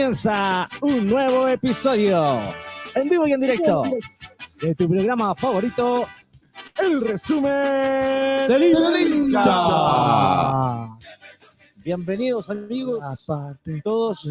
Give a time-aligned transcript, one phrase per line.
[0.00, 2.40] comienza un nuevo episodio
[2.94, 3.82] en vivo y en directo
[4.62, 6.06] de tu programa favorito,
[6.82, 8.62] el resumen del
[9.12, 10.88] hincha.
[11.84, 14.26] Bienvenidos amigos Aparte, todos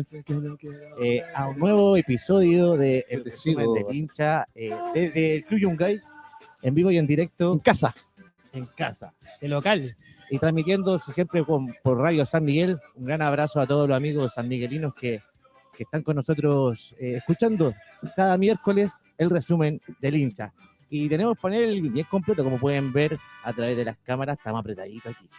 [1.04, 6.02] eh, a un nuevo episodio de El resumen del hincha eh, desde el Club Yungay
[6.64, 7.94] en vivo y en directo En casa.
[8.54, 9.14] en casa.
[9.40, 9.96] de local.
[10.32, 12.80] y transmitiendo siempre con- por Radio San Miguel.
[12.96, 15.22] Un gran abrazo a todos los amigos sanmiguelinos que,
[15.80, 17.74] que están con nosotros eh, escuchando
[18.14, 20.54] cada miércoles el resumen del hincha.
[20.90, 24.38] Y tenemos panel bien completo, como pueden ver a través de las cámaras.
[24.38, 25.30] Estamos apretaditos aquí.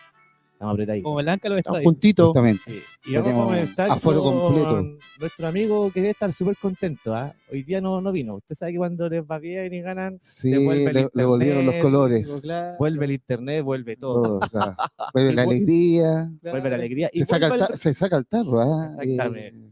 [0.54, 1.04] Estamos apretaditos.
[1.04, 2.28] Como Blanca lo está juntitos.
[2.28, 2.62] Justamente.
[2.66, 4.98] Sí, Y vamos a comenzar aforo con completo.
[5.20, 7.14] nuestro amigo que debe estar súper contento.
[7.14, 7.34] ¿ah?
[7.52, 8.36] Hoy día no, no vino.
[8.36, 12.42] Usted sabe que cuando les va bien y ganan, Sí, le, le volvieron los colores.
[12.78, 14.22] vuelve el internet, vuelve todo.
[14.22, 14.74] Todo, claro.
[15.12, 16.30] Vuelve la alegría.
[16.40, 17.10] Vuelve la alegría.
[17.12, 18.60] Y Se saca, el se saca el tarro.
[18.62, 18.88] ¿ah?
[19.02, 19.48] Exactamente.
[19.48, 19.70] Eh,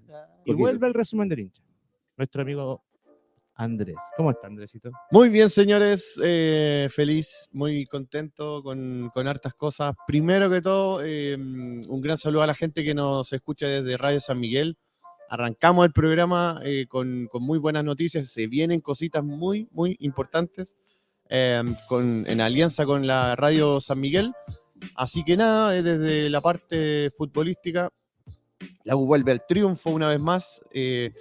[0.52, 1.62] Y vuelve el resumen del hincha.
[2.16, 2.82] Nuestro amigo
[3.54, 3.96] Andrés.
[4.16, 4.90] ¿Cómo está, Andresito?
[5.10, 6.14] Muy bien, señores.
[6.22, 9.94] eh, feliz, muy contento con, con hartas cosas.
[10.06, 14.20] Primero que todo, eh, un gran saludo a la gente que nos escucha desde Radio
[14.20, 14.76] San Miguel.
[15.28, 18.28] Arrancamos el programa eh, con, con muy buenas noticias.
[18.28, 20.76] Se vienen cositas muy, muy importantes
[21.28, 24.32] eh, con, en alianza con la Radio San Miguel.
[24.94, 27.90] Así que nada, desde la parte futbolística,
[28.84, 30.62] la U vuelve al triunfo una vez más.
[30.72, 31.12] eh,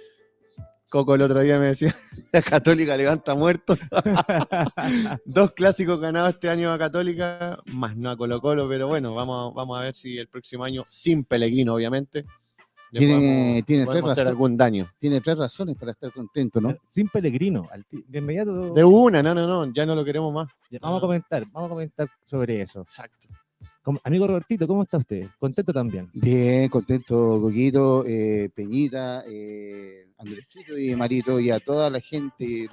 [0.90, 1.94] Coco el otro día me decía,
[2.32, 3.78] la Católica levanta muertos.
[5.26, 9.54] Dos clásicos ganados este año a Católica, más no a Colo Colo, pero bueno, vamos,
[9.54, 12.24] vamos a ver si el próximo año, sin Pellegrino, obviamente,
[12.90, 14.88] le Tiene- podemos- tiene podemos tres hacer razón- algún daño.
[14.98, 16.74] Tiene tres razones para estar contento, ¿no?
[16.84, 17.68] Sin Pellegrino.
[17.92, 18.72] de inmediato.
[18.72, 20.48] De una, no, no, no, ya no lo queremos más.
[20.80, 22.80] Vamos a comentar, vamos a comentar sobre eso.
[22.80, 23.28] Exacto.
[24.04, 25.28] Amigo Robertito, ¿cómo está usted?
[25.38, 26.10] Contento también.
[26.12, 32.68] Bien, contento, Coquito, eh, Peñita, eh, Andresito y Marito y a toda la gente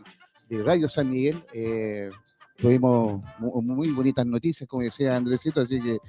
[0.50, 1.42] de Radio San Miguel.
[1.54, 2.10] eh,
[2.58, 6.00] tuvimos mu- muy bonitas noticias, como decía Andresito, así que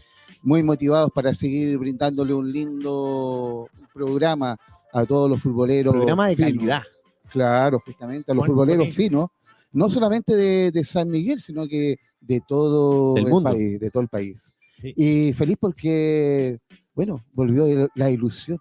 [0.42, 4.56] muy motivados para seguir brindándole un lindo programa
[4.92, 5.94] a todos los futboleros.
[5.94, 6.52] Programa de finos.
[6.52, 6.82] calidad.
[7.30, 8.96] Claro, justamente a los Buen- futboleros bonito.
[8.96, 9.30] finos,
[9.72, 13.50] no solamente de, de San Miguel, sino que de todo Del el mundo.
[13.50, 14.55] país, de todo el país.
[14.78, 14.92] Sí.
[14.96, 16.58] Y feliz porque,
[16.94, 18.58] bueno, volvió la ilusión.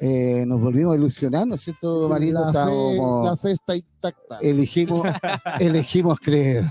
[0.00, 2.40] Eh, nos volvimos a ilusionar, ¿no es cierto, Marito?
[2.40, 4.38] La fe, Estábamos- la fe está intacta.
[4.40, 5.06] elegimos,
[5.60, 6.64] elegimos creer.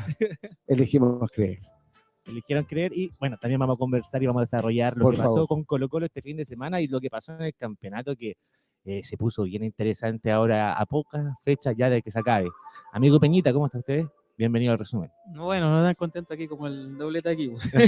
[0.67, 1.59] Elegimos creer.
[2.25, 5.21] Eligieron creer y bueno, también vamos a conversar y vamos a desarrollar lo Por que
[5.21, 8.15] pasó con Colo Colo este fin de semana y lo que pasó en el campeonato
[8.15, 8.35] que
[8.85, 12.49] eh, se puso bien interesante ahora a pocas fechas ya de que se acabe.
[12.93, 14.05] Amigo Peñita, ¿cómo está usted?
[14.35, 15.11] Bienvenido al resumen.
[15.27, 17.47] No, bueno, no tan contento aquí como el doblete aquí.
[17.47, 17.61] güey.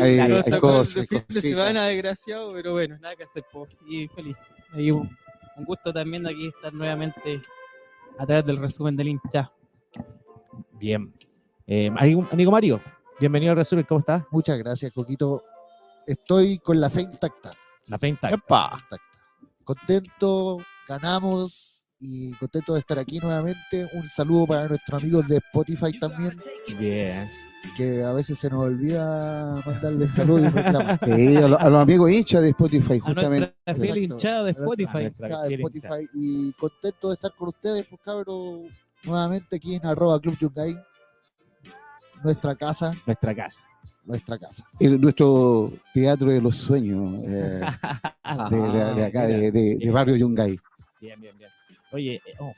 [0.00, 3.44] Hay, Claro, hay cosas, fin de semana desgraciado, pero bueno, nada que hacer.
[3.52, 3.66] po.
[3.88, 4.36] Y feliz.
[4.76, 5.10] Y un,
[5.56, 7.42] un gusto también de aquí estar nuevamente
[8.18, 9.50] a través del resumen del hincha.
[10.72, 11.12] Bien.
[11.66, 12.80] Eh, amigo, amigo Mario,
[13.18, 14.22] bienvenido al resumen, ¿cómo estás?
[14.30, 15.42] Muchas gracias, Coquito.
[16.06, 17.52] Estoy con la fe intacta.
[17.86, 18.36] La fe intacta.
[18.36, 18.70] ¡Epa!
[18.80, 19.18] intacta.
[19.64, 23.88] Contento, ganamos y contento de estar aquí nuevamente.
[23.94, 26.36] Un saludo para nuestros amigos de Spotify también,
[27.76, 30.98] que a veces se nos olvida mandarles saludos y reclamar.
[31.04, 33.54] Sí, a, lo- a los amigos hinchas de Spotify, A justamente.
[33.66, 34.98] nuestra fiel hinchada de A Spotify.
[35.48, 38.60] de y contento de estar con ustedes, pues cabros,
[39.04, 40.76] nuevamente aquí en arroba Club Yungay.
[42.22, 43.60] Nuestra casa, Nuestra casa.
[44.06, 44.64] nuestra casa.
[44.80, 47.60] El- nuestro teatro de los sueños eh,
[48.50, 50.58] de, de- de acá, de, de- de Barrio Yungay.
[51.00, 51.50] Bien, bien, bien.
[51.92, 52.52] Oye, eh, oh,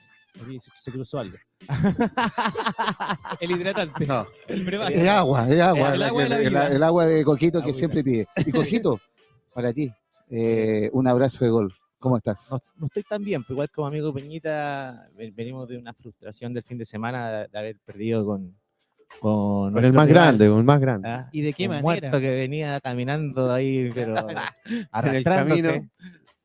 [0.46, 1.36] oye, se, se cruzó algo.
[3.40, 4.06] El hidratante.
[4.06, 4.26] No.
[4.46, 5.08] El brebaje.
[5.08, 5.94] Agua, es agua.
[5.94, 6.68] El agua de la el, vida.
[6.68, 8.26] el agua de Coquito que siempre pide.
[8.36, 9.00] Y Coquito,
[9.54, 9.92] para ti,
[10.30, 11.72] eh, un abrazo de gol.
[11.98, 12.48] ¿Cómo estás?
[12.52, 16.54] No, no estoy tan bien, pero igual como amigo Peñita, ven- venimos de una frustración
[16.54, 18.54] del fin de semana de, de haber perdido con.
[19.20, 21.08] Con, Con el más rival, grande, con el más grande.
[21.08, 21.28] ¿ah?
[21.32, 21.82] ¿Y de qué Un manera?
[21.82, 24.14] muerto que venía caminando ahí, pero
[24.92, 25.62] arrastrándose.
[25.62, 25.88] camino.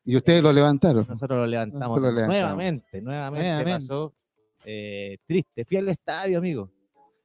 [0.06, 1.06] Y ustedes lo levantaron.
[1.08, 2.38] Nosotros lo levantamos, Nosotros lo levantamos.
[2.42, 3.74] nuevamente, nuevamente, Nuevamente.
[3.88, 4.14] pasó
[4.66, 5.66] eh, triste.
[5.66, 6.70] Fui al estadio, amigo.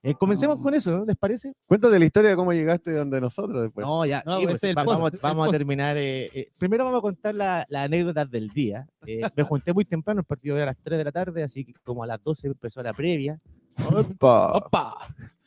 [0.00, 1.04] Eh, comencemos con eso, ¿no?
[1.04, 1.52] ¿Les parece?
[1.66, 3.84] Cuéntate la historia de cómo llegaste donde nosotros después.
[3.84, 5.96] No, ya, No, sí, pues pues, va- post, vamos, vamos a terminar.
[5.96, 8.86] eh, eh, primero vamos a contar la- las anécdotas del día.
[9.06, 11.64] Eh, me junté muy temprano, el partido era a las 3 de la tarde, así
[11.64, 13.40] que como a las 12 empezó la previa.
[13.86, 14.52] ¡Opa!
[14.56, 14.94] ¡Opa!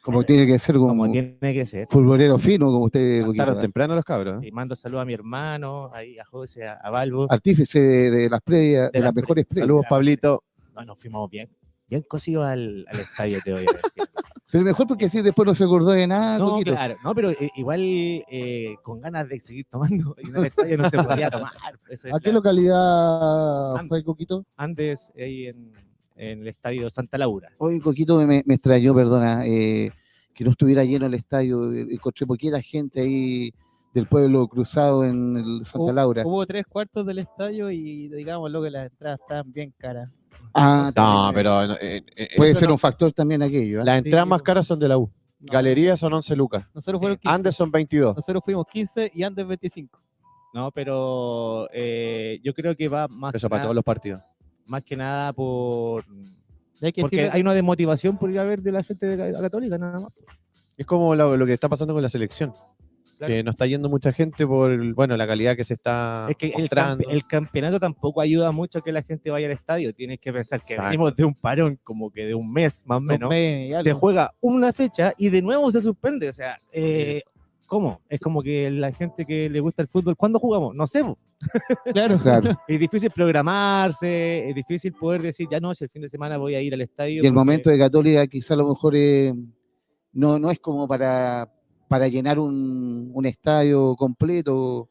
[0.04, 1.88] Como tiene que ser como, Como tiene que ser.
[1.90, 3.38] futbolero fino, como usted, Coquito.
[3.44, 4.44] Cantaron temprano los cabros.
[4.44, 4.48] ¿eh?
[4.48, 7.28] Y mando saludos a mi hermano, ahí a José, a, a Balbo.
[7.30, 9.66] Artífice de, de las previas, de, De las las mejores previas.
[9.68, 10.44] Saludos, Pablito.
[10.74, 11.50] No, nos fuimos bien,
[11.88, 14.04] bien cosidos al, al estadio, te voy a decir.
[14.52, 17.50] Pero mejor porque así después no se acordó de nada, No, claro, no, pero eh,
[17.56, 21.52] igual eh, con ganas de seguir tomando y en el estadio no se podía tomar.
[21.90, 23.88] Eso es ¿A qué la- localidad Antes.
[23.88, 24.46] fue Coquito?
[24.58, 25.72] Antes, ahí en,
[26.16, 27.50] en el estadio Santa Laura.
[27.58, 29.92] Hoy Coquito me, me extrañó, perdona, eh,
[30.34, 31.72] que no estuviera lleno el estadio.
[31.74, 33.54] eh, Encontré poquita gente ahí
[33.94, 36.24] del pueblo cruzado en el Santa Hubo- Laura.
[36.26, 40.16] Hubo tres cuartos del estadio y digamos lo que las entradas estaban bien caras.
[40.54, 43.84] Ah, No, pero eh, eh, Puede eso ser no- un factor también aquello.
[43.84, 45.10] Las entradas Sí, más caras son de la U.
[45.40, 46.66] No, Galerías son 11 lucas.
[46.74, 47.34] Nosotros fueron 15.
[47.36, 48.16] Andes son 22.
[48.16, 50.00] Nosotros fuimos 15 y Andes 25.
[50.54, 54.22] No, pero eh, yo creo que va más, Eso para todos los partidos.
[54.72, 56.04] Más que nada por...
[56.82, 59.32] Hay que Porque decir- hay una desmotivación por ir a ver de la gente de
[59.32, 60.14] la Católica, nada más.
[60.78, 62.54] Es como lo, lo que está pasando con la selección.
[63.20, 63.32] Claro.
[63.36, 66.48] Que no está yendo mucha gente por bueno la calidad que se está Es que
[66.48, 67.04] el, mostrando.
[67.04, 69.94] campe- el campeonato tampoco ayuda mucho a que la gente vaya al estadio.
[69.94, 70.90] Tienes que pensar que Exacto.
[70.90, 73.30] venimos de un parón como que de un mes más o un menos.
[73.30, 76.30] mes y Te juega una fecha y de nuevo se suspende.
[76.30, 77.22] O sea, eh,
[77.72, 78.02] ¿cómo?
[78.10, 80.76] Es como que la gente que le gusta el fútbol, ¿cuándo jugamos?
[80.76, 81.02] No sé.
[81.94, 82.18] Claro.
[82.20, 82.52] Claro.
[82.68, 86.56] Es difícil programarse, es difícil poder decir, ya no, si el fin de semana voy
[86.56, 87.14] a ir al estadio.
[87.14, 89.34] Y el porque- momento de Católica quizá a lo mejor eh,
[90.12, 91.50] no, no es como para,
[91.88, 94.90] para llenar un, un estadio completo.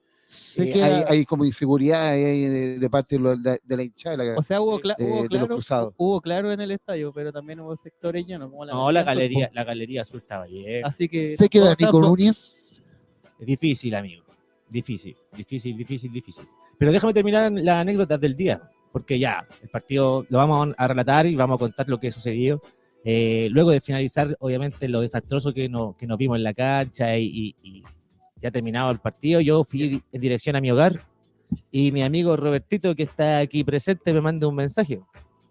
[0.56, 4.16] Eh, que hay, hay como inseguridad ahí de, de parte de, los- de la hinchada.
[4.16, 5.94] de la- O sea, hubo, cla- Eh, hubo de los claro, cruzados.
[5.98, 8.48] hubo claro en el estadio, pero también hubo sectores llenos.
[8.48, 10.84] Como la No, la galería, la galería azul estaba bien.
[10.86, 11.36] Así que.
[11.36, 12.69] sé que todo Nico Núñez
[13.40, 14.22] Es difícil, amigo.
[14.68, 16.44] Difícil, difícil, difícil, difícil.
[16.78, 18.60] Pero déjame terminar las anécdotas del día,
[18.92, 22.62] porque ya, el partido lo vamos a relatar y vamos a contar lo que sucedió.
[23.04, 27.16] Eh, luego de finalizar, obviamente, lo desastroso que, no- que nos vimos en la cancha
[27.16, 27.82] y, y- y
[28.40, 31.00] ya terminado el partido, yo fui en dirección a mi hogar
[31.70, 35.00] y mi amigo Robertito, que está aquí presente, me manda un mensaje.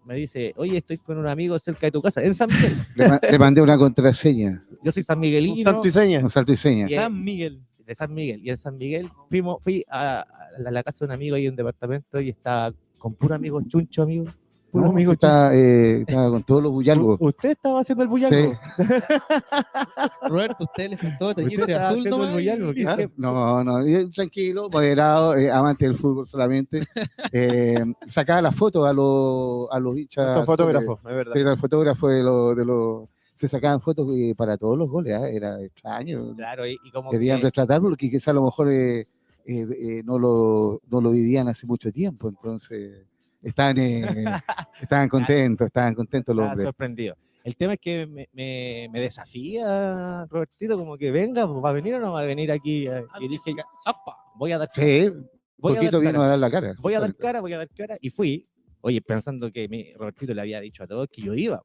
[0.06, 2.74] Me dice, oye, estoy con un amigo cerca de tu casa, en San Miguel.
[2.96, 5.70] Le, ma- le mandé una contraseña, Yo soy San Un Miguelino.
[5.70, 6.20] santo y seña.
[6.20, 6.88] un salto y seña.
[6.88, 7.60] San Miguel.
[7.90, 8.40] De San Miguel.
[8.44, 10.26] Y en San Miguel fuimos, fui a, a
[10.60, 13.60] la, la casa de un amigo ahí en un departamento y estaba con puro amigo
[13.62, 14.26] chuncho, amigo.
[14.70, 17.18] Puro No, amigo sí está, eh, estaba con todos los bullalgos.
[17.20, 18.52] Usted estaba haciendo el bullango.
[20.28, 22.24] Roberto, usted le faltó teñirse estaba azul haciendo
[22.70, 22.74] el.
[22.74, 26.82] ¿qué- Ah, No, no, yo tranquilo, moderado, eh, amante del fútbol solamente.
[27.32, 30.28] Eh, sacaba las fotos a los, a los hinchas.
[30.28, 31.32] Estos fotógrafos, es verdad.
[31.32, 33.08] Sí, era el fotógrafo de los, de los.
[33.40, 36.34] Se sacaban fotos eh, para todos los goles, ah, era extraño.
[36.36, 39.06] Claro, y, y como Querían que- retratarlo porque quizá a lo mejor eh,
[39.46, 43.06] eh, no, lo, no lo vivían hace mucho tiempo, entonces
[43.42, 43.76] estaban,
[44.82, 46.64] estaban contentos, estaban contentos los hombres.
[46.66, 47.16] sorprendido.
[47.42, 51.72] El tema es que me, me, me desafía, Robertito, como que venga, pues, ¿va a
[51.72, 52.86] venir o no va a venir aquí?
[53.20, 55.10] Y dije, ya, apa, voy a dar cara, Sí,
[55.56, 56.74] voy a dar vino a dar la cara.
[56.78, 57.96] voy a dar cara, voy a dar cara.
[58.02, 58.44] Y fui,
[58.82, 61.62] oye, pensando que mi Robertito le había dicho a todos que yo iba.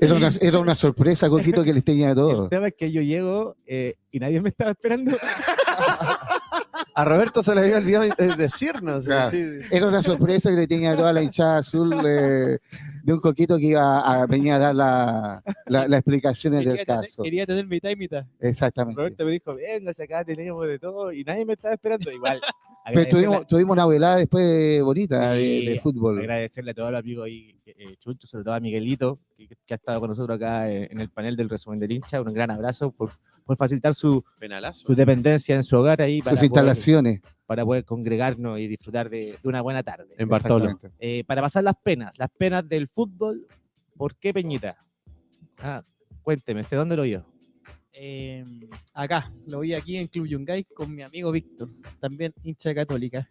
[0.00, 2.48] Era una, era una sorpresa, Coquito, que les tenía a El todos.
[2.50, 5.16] tema es que yo llego eh, y nadie me estaba esperando.
[6.96, 9.04] A Roberto se le había olvidado eh, decirnos.
[9.04, 9.30] Claro.
[9.30, 9.44] sí.
[9.72, 12.58] Era una sorpresa que le tenía toda la hinchada azul eh,
[13.02, 16.86] de un Coquito que iba a venir a dar la- la- las explicaciones Quería del
[16.86, 17.22] tener, caso.
[17.22, 18.24] quería tener mitad y mitad.
[18.38, 18.98] Exactamente.
[19.00, 22.10] Roberto me dijo, venga, si acá tenemos de todo y nadie me estaba esperando.
[22.12, 22.40] Igual,
[22.92, 26.18] Pero tuvimos, tuvimos una velada después bonita de, Sí, de fútbol.
[26.20, 29.76] agradecerle a todos los amigos ahí, eh, Chuncho, sobre todo a Miguelito, que, que ha
[29.76, 32.20] estado con nosotros acá eh, en el panel del resumen del hincha.
[32.20, 33.10] Un gran abrazo por,
[33.44, 34.86] por facilitar su, Penalazo.
[34.86, 37.20] su dependencia en su hogar ahí para, Sus poder, instalaciones.
[37.46, 40.14] para poder congregarnos y disfrutar de, de una buena tarde.
[40.16, 40.78] En Bartolo.
[40.98, 43.46] Eh, para pasar las penas, las penas del fútbol,
[43.96, 44.76] ¿por qué Peñita?
[45.58, 45.82] Ah,
[46.22, 47.26] cuénteme, ¿usted dónde lo vio?
[47.96, 48.42] Eh,
[48.92, 51.70] acá, lo vi aquí en Club Yungay con mi amigo Víctor,
[52.00, 53.28] también hincha católica.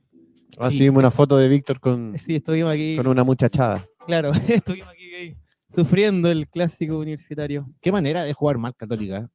[0.58, 3.86] Así vimos una foto de Víctor con, Sí, estuvimos aquí, con una muchachada.
[4.06, 5.38] claro, estuvimos aquí eh,
[5.70, 7.68] sufriendo el clásico universitario.
[7.82, 9.30] ¿Qué manera de jugar mal Católica?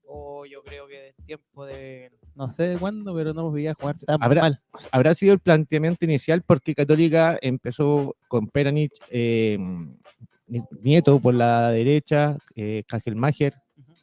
[0.46, 3.96] Yo creo que de tiempo de, no sé de cuándo, pero no nos veía jugar
[3.98, 4.60] tan Habrá- mal.
[4.92, 9.58] habrá sido el planteamiento inicial porque Católica empezó con Peranich, eh,
[10.46, 12.82] Ni- Nieto por la derecha, eh,
[13.14, 13.54] Mager,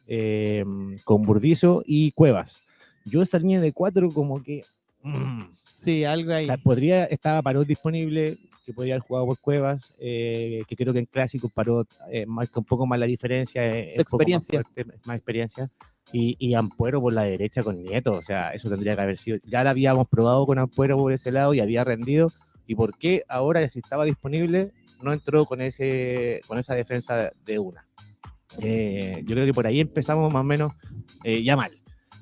[0.06, 0.64] eh,
[1.04, 2.62] con Burdizo y Cuevas.
[3.04, 4.62] Yo esa línea de cuatro como que
[5.02, 6.48] mm, Sí, algo ahí.
[6.62, 11.06] podría, estaba Parot disponible, que podría haber jugado por Cuevas, eh, que creo que en
[11.06, 14.62] clásicos Parot eh, marca un poco más la diferencia, eh, poco más Experiencia.
[14.62, 15.70] fuerte, más experiencia.
[16.12, 19.38] Y, y Ampuero por la derecha con Nieto, o sea, eso tendría que haber sido.
[19.44, 22.30] Ya la habíamos probado con Ampuero por ese lado y había rendido.
[22.66, 24.72] ¿Y por qué ahora, si estaba disponible,
[25.02, 27.86] no entró con, ese, con esa defensa de una?
[28.60, 30.72] Eh, yo creo que por ahí empezamos más o menos
[31.24, 31.72] eh, ya mal.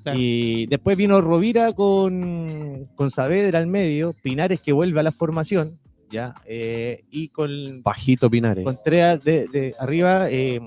[0.03, 0.19] Claro.
[0.21, 5.79] Y después vino Rovira con, con Saavedra al medio, Pinares que vuelve a la formación,
[6.11, 6.35] ¿ya?
[6.47, 8.65] Eh, y con Bajito Pinares.
[8.65, 10.61] Contreras de, de arriba, eh,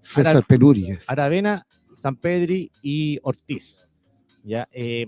[0.00, 1.08] César Ara- Penurias.
[1.08, 1.66] Aravena,
[2.02, 3.86] San Pedri y Ortiz.
[4.44, 4.68] ¿ya?
[4.72, 5.06] Eh,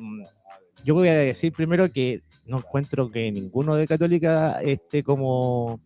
[0.84, 5.80] yo voy a decir primero que no encuentro que ninguno de Católica esté como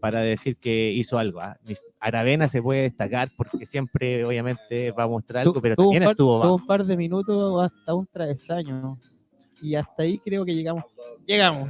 [0.00, 1.40] para decir que hizo algo.
[1.66, 6.02] Mis- Aravena se puede destacar porque siempre, obviamente, va a mostrar algo, pero un también
[6.04, 6.54] par- estuvo tuvo bajo.
[6.56, 8.98] un par de minutos hasta un travesaño.
[9.62, 10.84] Y hasta ahí creo que llegamos.
[11.26, 11.68] Llegamos.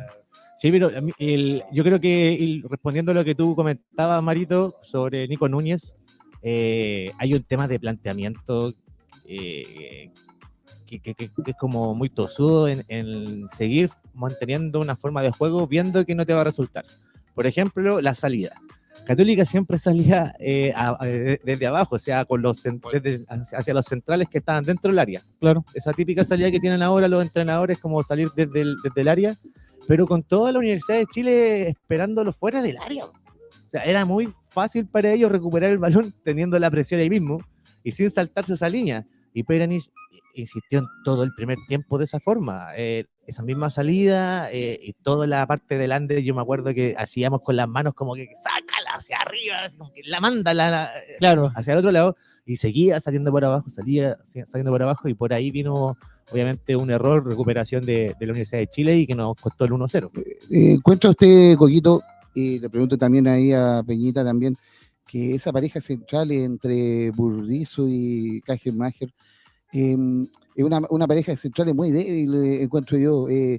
[0.56, 4.75] Sí, pero mí el- yo creo que y respondiendo a lo que tú comentabas, Marito,
[4.82, 5.97] sobre Nico Núñez,
[6.42, 8.75] eh, hay un tema de planteamiento
[9.26, 10.11] eh,
[10.87, 15.30] que, que- que- que es como muy tosudo en, en seguir manteniendo una forma de
[15.30, 16.85] juego viendo que no te va a resultar.
[17.35, 18.54] Por ejemplo, la salida.
[19.06, 23.75] Católica siempre salía eh, a- a- desde abajo, o sea, con los desde- hacia hacia
[23.75, 25.64] los centrales que estaban dentro del área Claro.
[25.75, 29.37] esa típica salida que tienen ahora los entrenadores, como salir desde el, desde el área,
[29.87, 33.06] pero con toda la Universidad de Chile esperándolo fuera del área.
[33.06, 33.12] O
[33.68, 37.38] sea, era muy fácil para ellos recuperar el balón teniendo la presión ahí mismo
[37.83, 39.07] y sin saltarse esa línea.
[39.33, 39.90] Y Peranich
[40.35, 42.69] insistió en todo el primer tiempo de esa forma.
[42.76, 47.42] eh, esa misma salida eh, y toda la parte delante, yo me acuerdo que hacíamos
[47.42, 50.90] con las manos como que sácala hacia arriba, así como que la manda la- la,
[51.21, 51.52] Claro.
[51.54, 55.33] hacia el otro lado y seguía saliendo por abajo, salía saliendo por abajo y por
[55.33, 55.97] ahí vino
[56.33, 59.71] obviamente un error, recuperación de, de la Universidad de Chile y que nos costó el
[59.71, 60.11] 1-0.
[60.50, 62.02] Eh, ¿Encuentra usted, Coquito,
[62.34, 64.56] y le pregunto también ahí a Peñita también,
[65.06, 69.12] que esa pareja central entre Burdizo y Kajelmacher
[69.72, 69.96] eh,
[70.54, 73.28] es una, una pareja central muy débil, eh, encuentro yo.
[73.28, 73.58] Eh,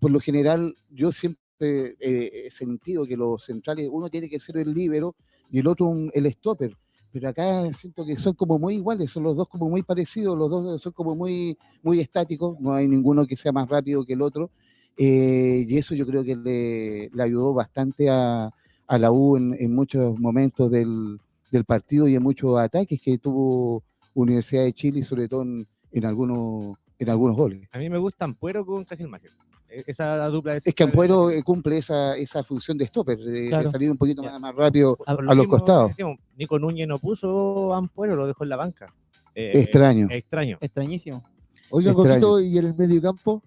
[0.00, 4.58] por lo general, yo siempre eh, he sentido que los centrales, uno tiene que ser
[4.58, 5.14] el líbero
[5.50, 6.76] y el otro un- el stopper.
[7.12, 10.50] Pero acá siento que son como muy iguales, son los dos como muy parecidos, los
[10.50, 14.20] dos son como muy, muy estáticos, no hay ninguno que sea más rápido que el
[14.22, 14.50] otro.
[14.96, 18.50] Eh, y eso yo creo que le, le ayudó bastante a,
[18.86, 21.18] a la U en, en muchos momentos del,
[21.50, 23.82] del partido y en muchos ataques que tuvo
[24.14, 27.68] Universidad de Chile y sobre todo en, en algunos, en algunos goles.
[27.72, 29.30] A mí me gusta Ampuero con Cajelmacher.
[29.68, 33.68] E- Esa dupla de Es que Ampuero eh, cumple esa, esa función de stopper, de,
[33.68, 34.96] salir un poquito más, más rápido.
[35.06, 35.88] Lo a los costados.
[35.88, 38.94] decíamos, Nico Núñez no puso a Ampuero, lo dejó en la banca.
[39.34, 40.06] Eh, Extraño.
[40.10, 40.56] extraño.
[40.60, 41.22] Extrañísimo.
[41.68, 42.10] Oiga, Extraño.
[42.28, 43.42] Coquito, y en el medio campo,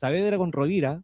[0.00, 1.02] Saavedra con Rovira,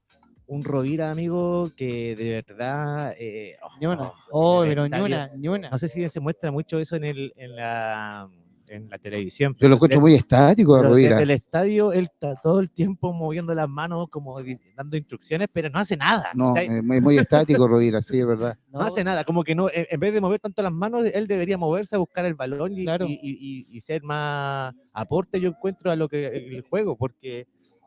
[0.49, 3.15] un Rovira, amigo, que de verdad...
[3.19, 4.03] eh, oh, Ni una.
[4.03, 5.71] oh, Oh, pero ni una, ni una.
[5.71, 8.29] No sé si se muestra mucho eso en, el, en, la,
[8.69, 9.53] en la televisión.
[9.55, 11.09] Yo pero lo encuentro muy estático a pero Rovira.
[11.13, 14.39] Desde el estadio, él está todo el tiempo moviendo las manos, como
[14.77, 16.31] dando instrucciones, pero no hace nada.
[16.35, 18.59] No, es muy, muy estático Rovira, sí, es verdad.
[18.69, 21.27] No hace nada, como que no, en en vez de mover tanto las manos, él
[21.27, 23.07] debería moverse a buscar el balón y, Claro.
[23.07, 27.47] y- y- y- y ser más aporte, yo encuentro, a lo que el juego, porque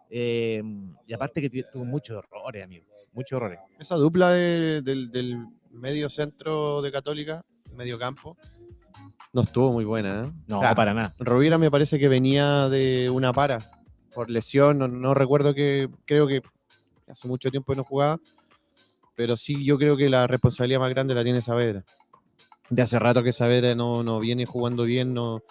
[0.10, 0.62] eh,
[1.08, 3.60] y aparte que tuvo muchos errores, amigo, muchos errores.
[3.80, 7.44] Esa dupla de- del, del medio centro de Católica,
[7.74, 8.38] medio campo,
[9.34, 10.26] no estuvo muy buena.
[10.26, 10.32] ¿eh?
[10.48, 11.14] No, para nada.
[11.20, 13.58] Rovira me parece que venía de una para
[14.14, 16.42] por lesión, no, no recuerdo que, creo que
[17.10, 18.18] hace mucho tiempo que no jugaba,
[19.14, 21.84] pero sí yo creo que la responsabilidad más grande la tiene Saavedra.
[22.70, 25.42] De hace rato que Saavedra no, no viene jugando bien, no,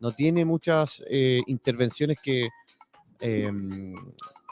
[0.00, 2.48] no tiene muchas eh, intervenciones que,
[3.20, 3.50] eh,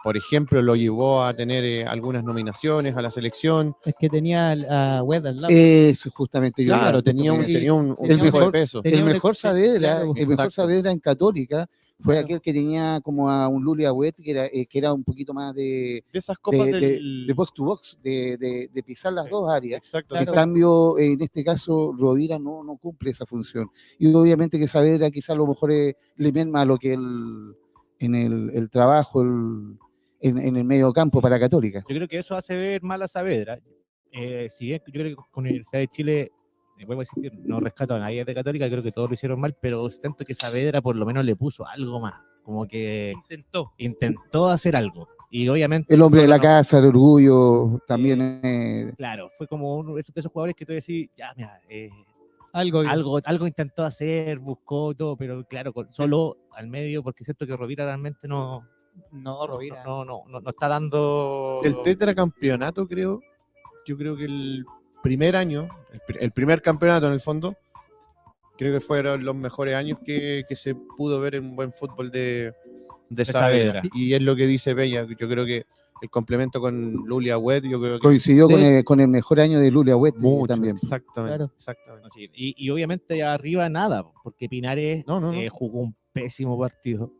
[0.04, 3.76] por ejemplo, lo llevó a tener eh, algunas nominaciones a la selección.
[3.84, 5.48] Es que tenía a Wed al lado.
[5.54, 6.64] Eso justamente.
[6.64, 8.82] Claro, tenía un, tenía un, un el tipo de mejor- peso.
[8.82, 10.50] tenía el mejor Saavedra, el mejor.
[10.52, 11.68] Saavedra en Católica
[12.00, 12.24] fue Claro.
[12.24, 15.32] aquel que tenía como a un Lulia Wet que era, eh, que era un poquito
[15.32, 17.26] más de, De esas copas de, de- del...
[17.28, 19.80] de box to box, de, de- de pisar las dos áreas.
[19.84, 20.16] Exacto.
[20.16, 23.70] En cambio, en este caso, Rovira no, no cumple esa función.
[24.00, 27.54] Y obviamente que Saavedra quizá a lo mejor eh, le merma lo que el,
[28.06, 29.78] en el, el trabajo el-
[30.20, 31.80] en, en el medio campo para Católica.
[31.88, 33.58] Yo creo que eso hace ver mal a Saavedra.
[34.12, 36.20] Eh, si bien yo creo que con la Universidad de Chile,
[36.78, 39.40] eh, vuelvo a insistir, no rescato a nadie de Católica, creo que todos lo hicieron
[39.40, 43.72] mal, pero siento que Saavedra por lo menos le puso algo más, como que Intentó.
[43.78, 45.08] intentó hacer algo.
[45.30, 45.92] Y obviamente...
[45.94, 50.02] El hombre de la no- casa, el orgullo, también eh, Claro, fue como uno de
[50.02, 51.88] esos, de esos jugadores que tú decís, ya, mira, eh,
[52.52, 52.80] Algo.
[52.80, 57.84] algo, algo intentó hacer, buscó todo, pero claro, solo al medio, porque siento que Rovira
[57.86, 58.66] realmente no,
[59.10, 59.82] No, Rovira.
[59.84, 61.60] no, no, no, no está dando...
[61.64, 63.20] El tetracampeonato, creo,
[63.86, 64.64] yo creo que el
[65.02, 67.54] primer año, el, pri- el primer campeonato en el fondo,
[68.58, 72.52] creo que fueron los mejores años que, que se pudo ver en buen fútbol de,
[73.08, 73.72] de Saavedra.
[73.72, 73.82] Saavedra.
[73.94, 75.64] Y es lo que dice Peña, yo creo que
[76.02, 79.58] el complemento con Lulia Wed, yo creo que coincidió con el, con el mejor año
[79.60, 80.76] de Lulia Wet mucho, también.
[80.76, 81.52] Exactamente, Claro.
[81.56, 82.08] exactamente.
[82.12, 85.38] Sí, y, y obviamente arriba nada, porque Pinares No, no, no.
[85.40, 87.12] eh, jugó un pésimo partido.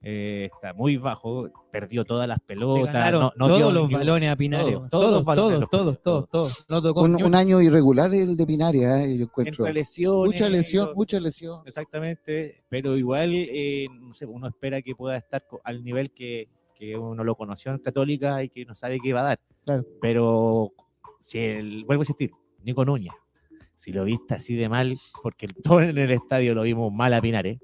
[0.00, 4.36] eh, está muy bajo, perdió todas las pelotas, no, no todos dio los balones a
[4.36, 4.76] Pinares.
[4.90, 6.66] todos los Todos, todos, todos, todos, todos.
[6.68, 9.64] No tocó Un, año irregular el de Pinaria, eh, yo encuentro.
[9.66, 10.26] entre lesiones.
[10.34, 10.94] Mucha lesión, todo.
[10.94, 11.62] mucha lesión.
[11.66, 16.96] Exactamente, pero igual eh, no sé, uno espera que pueda estar al nivel que, que
[16.96, 19.40] uno lo conoció en Católica y que no sabe qué va a dar.
[19.64, 19.84] Claro.
[20.00, 20.72] Pero
[21.20, 22.30] si el, vuelvo a insistir,
[22.64, 23.12] Nico Núñez,
[23.74, 27.20] si lo viste así de mal, porque todo en el estadio lo vimos mal a
[27.20, 27.58] Pinares,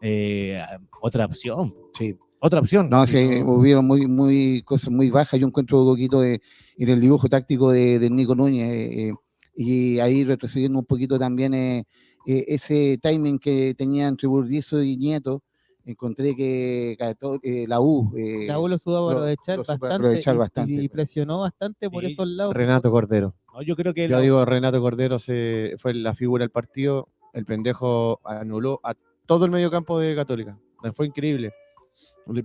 [0.00, 0.62] eh,
[1.00, 2.16] otra opción, Sí.
[2.40, 2.88] otra opción.
[2.90, 5.40] No, sí, hubieron muy, muy cosas muy bajas.
[5.40, 6.40] Yo encuentro un poquito de,
[6.76, 8.68] en el dibujo táctico de, de Nico Núñez.
[8.68, 9.14] eh, eh,
[9.58, 11.84] y ahí retrocediendo un poquito también eh,
[12.26, 15.42] eh, ese timing que tenían entre Burdizo y Nieto.
[15.88, 18.12] Encontré que eh, la U.
[18.16, 21.88] eh, La U lo supo aprovechar lo supo bastante, aprovechar y- bastante, y, presionó bastante
[21.88, 22.52] por Sí, esos lados.
[22.54, 23.34] Renato Cordero.
[23.54, 27.08] no, yo creo que Yo lo- digo, Renato Cordero se, fue la figura del partido.
[27.32, 28.94] El pendejo anuló a
[29.26, 30.58] todo el mediocampo de Católica.
[30.94, 31.52] Fue increíble.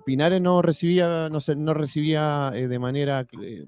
[0.05, 3.65] Pinares no recibía, no sé, no recibía eh, de manera eh,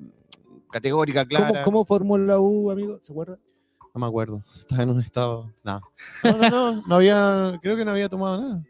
[0.72, 1.64] categórica, ¿Cómo, clara.
[1.64, 3.00] cómo formó la U, amigo?
[3.02, 3.40] ¿Se acuerda?
[3.96, 4.44] No me acuerdo.
[4.56, 5.52] Estaba en un estado.
[5.64, 5.82] No.
[6.24, 7.58] No, no, no, no había.
[7.62, 8.64] Creo que no había tomado nada.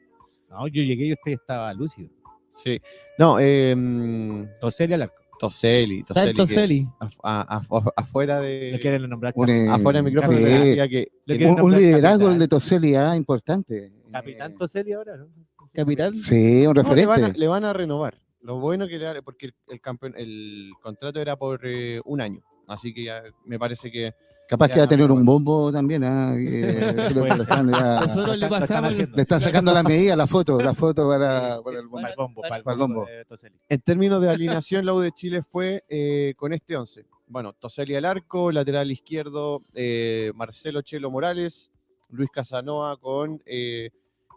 [0.53, 2.09] No, yo llegué y usted estaba lúcido.
[2.55, 2.79] Sí.
[3.17, 5.15] No, eh, mm, Toselli al arco.
[5.39, 6.03] Toselli.
[6.03, 6.87] Toselli.
[6.99, 8.71] Af- afuera de.
[8.71, 11.07] Le quieren nombrar un, afuera del micrófono que.
[11.25, 13.91] Que un, liderazgo el de Toselli, ah, importante.
[14.11, 15.27] Capitán Eh, Toselli ahora, ¿no?
[15.73, 16.13] Capitán.
[16.13, 17.39] Sí, un No, le, van a, referente.
[17.39, 18.15] le van a renovar.
[18.41, 22.41] Lo bueno que le porque el, el campeón, el contrato era por eh, un año.
[22.67, 24.13] Así que ya me parece que
[24.53, 26.03] Capaz ya, que va a tener un bombo también.
[26.03, 28.93] ah, que- creo que lo están, ya- Nosotros le pasamos.
[28.95, 32.01] le están sacando la medida, la foto, la foto para, para el bombo.
[32.01, 33.09] Para el bombo, para el Para el bombo bombo.
[33.09, 33.55] de Toselli.
[33.67, 37.05] en términos de alineación, la U de Chile fue eh, con este 11.
[37.27, 41.71] Bueno, Toselli al arco, lateral izquierdo, eh, Marcelo Chelo Morales,
[42.09, 43.89] Luis Casanova con eh,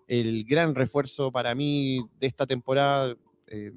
[0.08, 3.14] el gran refuerzo para mí de esta temporada.
[3.49, 3.73] eh,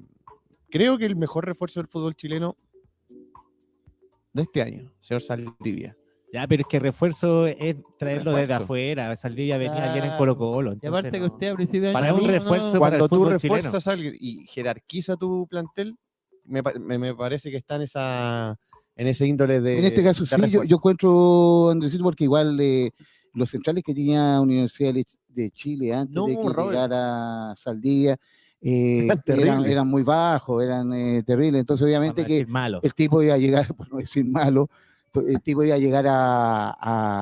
[0.70, 2.56] creo que el mejor refuerzo del fútbol chileno
[4.32, 5.96] de este año, señor Saldivia.
[6.32, 9.14] Ya, pero es que refuerzo es traerlo desde afuera.
[9.16, 10.16] Saldivia venía bien en.
[10.16, 10.74] Colo Colo.
[10.80, 13.16] Y aparte que usted a principio de Para un refuerzo no, para Cuando el tú
[13.16, 13.30] chileno.
[13.56, 15.96] refuerzas a alguien y jerarquiza tu plantel,
[16.46, 18.56] me, pa- me- me parece que está en esa
[18.96, 19.78] en ese índole de.
[19.78, 22.90] En este caso sí, yo, yo encuentro, Andresito, porque igual eh,
[23.34, 26.70] los centrales que tenía Universidad de- Chile antes No, de que Robert.
[26.72, 28.16] llegara Saldivia
[28.60, 31.60] eh, Eran eran, muy bajos, eran eh, terribles.
[31.60, 32.80] Entonces, obviamente que malo.
[32.82, 34.68] el tipo iba a llegar, por no decir malo,
[35.14, 36.70] el tipo iba a llegar a,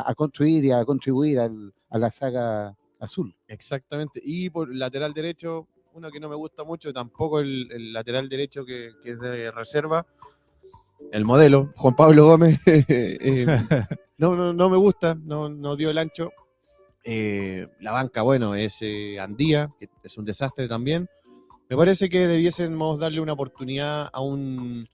[0.08, 3.34] a- construir y a contribuir al- a la saga azul.
[3.46, 4.20] Exactamente.
[4.22, 8.64] Y por lateral derecho, uno que no me gusta mucho, tampoco el, el lateral derecho
[8.64, 10.06] que, que es de reserva.
[11.12, 13.46] El modelo, Juan Pablo Gómez, eh,
[14.18, 16.30] no, no, no me gusta, no, no dio el ancho.
[17.04, 21.08] Eh, la banca, bueno, es eh, Andía, que es un desastre también.
[21.70, 24.86] Me parece que debiésemos darle una oportunidad a un,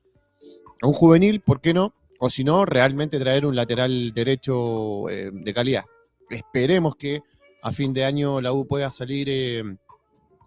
[0.82, 1.92] a un juvenil, ¿por qué no?
[2.26, 5.84] O si no, realmente traer un lateral derecho eh, de calidad.
[6.30, 7.20] Esperemos que
[7.60, 9.62] a fin de año la U pueda salir eh,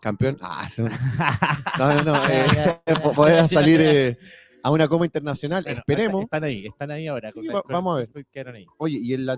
[0.01, 0.39] campeón.
[0.41, 0.67] Ah,
[1.77, 2.25] no, no, no.
[2.27, 2.79] eh,
[3.13, 4.17] pueda salir eh,
[4.63, 5.61] a una Copa Internacional.
[5.65, 6.23] Bueno, Esperemos.
[6.23, 7.31] Están ahí, están ahí ahora.
[7.31, 8.55] Sí, va- vamos a ver.
[8.55, 8.65] ahí.
[8.79, 9.37] Oye, y la,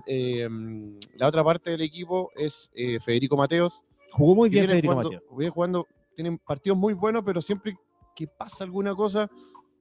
[1.16, 2.70] la otra parte del equipo es
[3.04, 3.84] Federico Mateos.
[4.12, 5.36] Jugó muy bien Federico jugando, Mateo.
[5.36, 7.74] viene jugando, tienen partidos muy buenos, pero siempre
[8.16, 9.28] que pasa alguna cosa,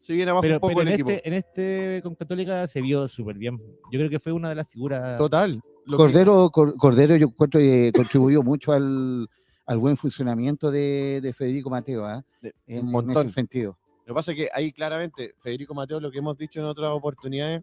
[0.01, 1.09] se viene abajo Pero, un poco pero en, el equipo.
[1.09, 3.57] este, en este con Católica se vio súper bien.
[3.57, 5.17] Yo creo que fue una de las figuras.
[5.17, 5.61] Total.
[5.85, 9.27] Que- Cordero, Cor- Cordero yo encuentro que contribuyó mucho al,
[9.65, 12.23] al buen funcionamiento de, de Federico Mateo, ¿ah?
[12.41, 13.25] De- en, un en montón.
[13.25, 13.77] ese sentido.
[14.05, 16.89] Lo que pasa es que ahí claramente Federico Mateo, lo que hemos dicho en otras
[16.91, 17.61] oportunidades,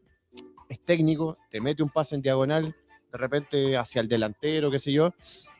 [0.69, 2.75] es técnico, te mete un pase en diagonal,
[3.13, 5.13] de repente hacia el delantero, qué sé yo,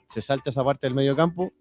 [0.09, 1.53] se salta esa parte del medio campo,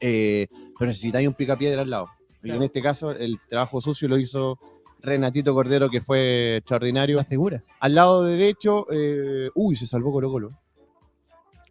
[0.00, 0.46] eh,
[0.78, 2.06] pero necesitáis un picapiedra al lado.
[2.44, 4.58] Y en este caso, el trabajo sucio lo hizo
[5.00, 7.16] Renatito Cordero, que fue extraordinario.
[7.16, 7.62] La figura.
[7.80, 10.50] Al lado derecho, eh, uy, se salvó Colo Colo.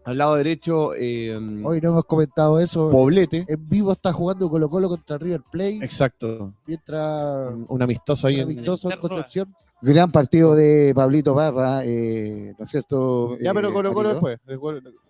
[0.06, 1.34] Al lado derecho, eh,
[1.64, 2.90] Hoy no hemos comentado eso.
[2.90, 3.46] Poblete.
[3.48, 6.54] En vivo está jugando Colo Colo contra River Plate, Exacto.
[6.68, 9.02] mientras Un, un amistoso ahí un en, amistoso en Cerro.
[9.02, 9.56] Concepción.
[9.82, 13.38] Gran partido de Pablito Barra, eh, ¿no es cierto?
[13.38, 14.40] Ya, pero Colo Colo después.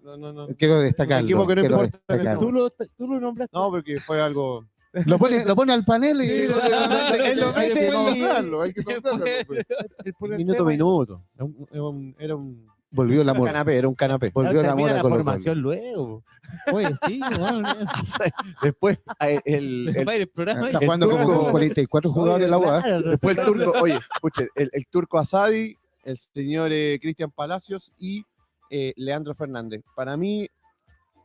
[0.03, 0.47] No, no, no.
[0.57, 1.27] Quiero destacarlo.
[1.27, 2.39] equipo que no quiero importa en el destacarlo.
[2.39, 3.55] Tú lo, tú lo nombraste.
[3.57, 4.65] No, porque fue algo.
[5.05, 6.47] Lo pone, lo pone al panel y
[9.47, 9.65] pues.
[10.37, 11.23] Minuto tema- minuto.
[11.35, 13.47] Era un, era un, era un Volvió el amor.
[13.47, 14.29] canapé, era un canapé.
[14.31, 16.23] Volvió el amor a la Colo formación luego.
[16.71, 17.67] Oye, sí, bueno,
[18.61, 20.67] Después el, el- el, el programa.
[20.67, 22.81] Está y- jugando con, con 44 jugadores la UA.
[22.83, 27.91] Claro, después el turco, oye, escuchen, el, el turco Asadi, el señor eh, Cristian Palacios
[27.97, 28.23] y
[28.69, 29.81] eh, Leandro Fernández.
[29.95, 30.47] Para mí,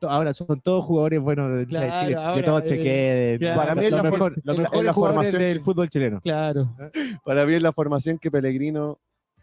[0.02, 3.38] ahora son todos jugadores buenos de, Chile, Claro, que ahora, todos se eh, queden.
[3.38, 3.60] claro.
[3.60, 6.20] Para mí es Lo la mejor- los la- mejores formación del que- fútbol chileno.
[6.20, 6.76] Claro.
[7.24, 8.98] Para mí es la formación que Pellegrino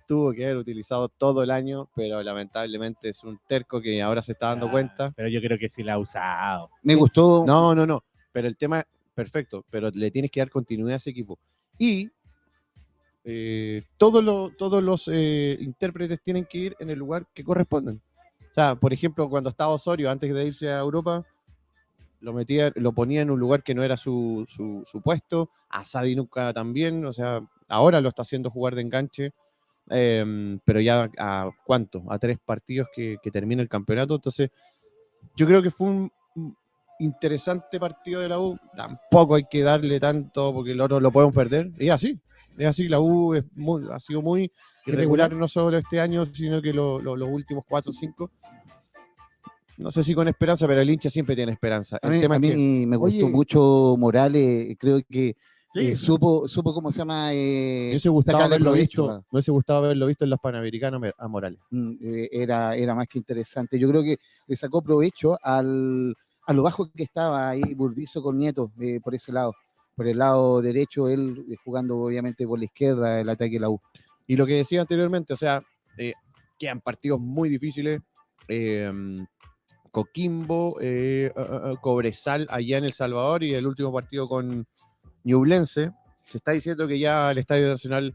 [0.07, 4.33] tuvo que haber utilizado todo el año, pero lamentablemente es un terco que ahora se
[4.33, 5.11] está dando Ah, cuenta.
[5.15, 6.69] Pero yo creo que sí la ha usado.
[6.83, 7.43] Me gustó.
[7.47, 8.03] No, no, no.
[8.31, 8.83] Pero el tema,
[9.15, 11.39] perfecto, pero le tienes que dar continuidad a ese equipo.
[11.79, 12.09] Y
[13.23, 17.99] eh, todos los, todos los eh, intérpretes tienen que ir en el lugar que corresponden.
[18.55, 21.25] O sea, por ejemplo, cuando estaba Osorio, antes de irse a Europa,
[22.21, 25.49] lo metía, lo ponía en un lugar que no era su, su, puesto.
[25.67, 27.03] A Sadi nunca también.
[27.03, 29.33] O sea, ahora lo está haciendo jugar de enganche.
[29.89, 32.05] em, pero ya a cuánto?
[32.07, 34.15] A tres partidos que, termina el campeonato.
[34.15, 34.49] Entonces,
[35.35, 36.11] yo creo que fue un
[36.99, 38.57] interesante partido de la U.
[38.73, 41.73] Tampoco hay que darle tanto porque el otro lo podemos perder.
[41.77, 42.17] Y así,
[42.57, 42.87] es así.
[42.87, 43.35] La U
[43.91, 44.49] ha sido muy
[44.85, 48.29] irregular no solo este año, sino que lo- lo- los últimos cuatro o cinco.
[49.77, 51.97] No sé si con esperanza, pero el hincha siempre tiene esperanza.
[52.01, 53.33] A El mí, tema a es mí que- me gustó Oye.
[53.35, 55.35] mucho Morales, creo que
[55.73, 57.27] Sí, eh, supo, supo cómo se llama.
[57.31, 61.27] me eh, hubiese gustado haberlo visto, me hubiese gustado haberlo visto en los Panamericanos a
[61.27, 61.59] Morales.
[61.71, 63.77] mm, eh, era, era más que interesante.
[63.77, 64.17] Yo creo que
[64.47, 66.15] le sacó provecho al,
[66.47, 69.53] a lo bajo que estaba ahí Burdizo con Nieto eh, por ese lado.
[69.93, 73.81] Por el lado derecho, él jugando obviamente por la izquierda el ataque de la U.
[74.27, 75.61] Y lo que decía anteriormente, o sea,
[75.97, 76.13] eh,
[76.59, 78.01] quedan partidos muy difíciles.
[78.47, 78.91] eh,
[79.91, 84.67] Coquimbo, eh, ah, ah, ah, Cobresal allá en El Salvador y el último partido con
[85.23, 85.91] Ñublense.
[86.27, 88.13] Se está diciendo que ya el Estadio Nacional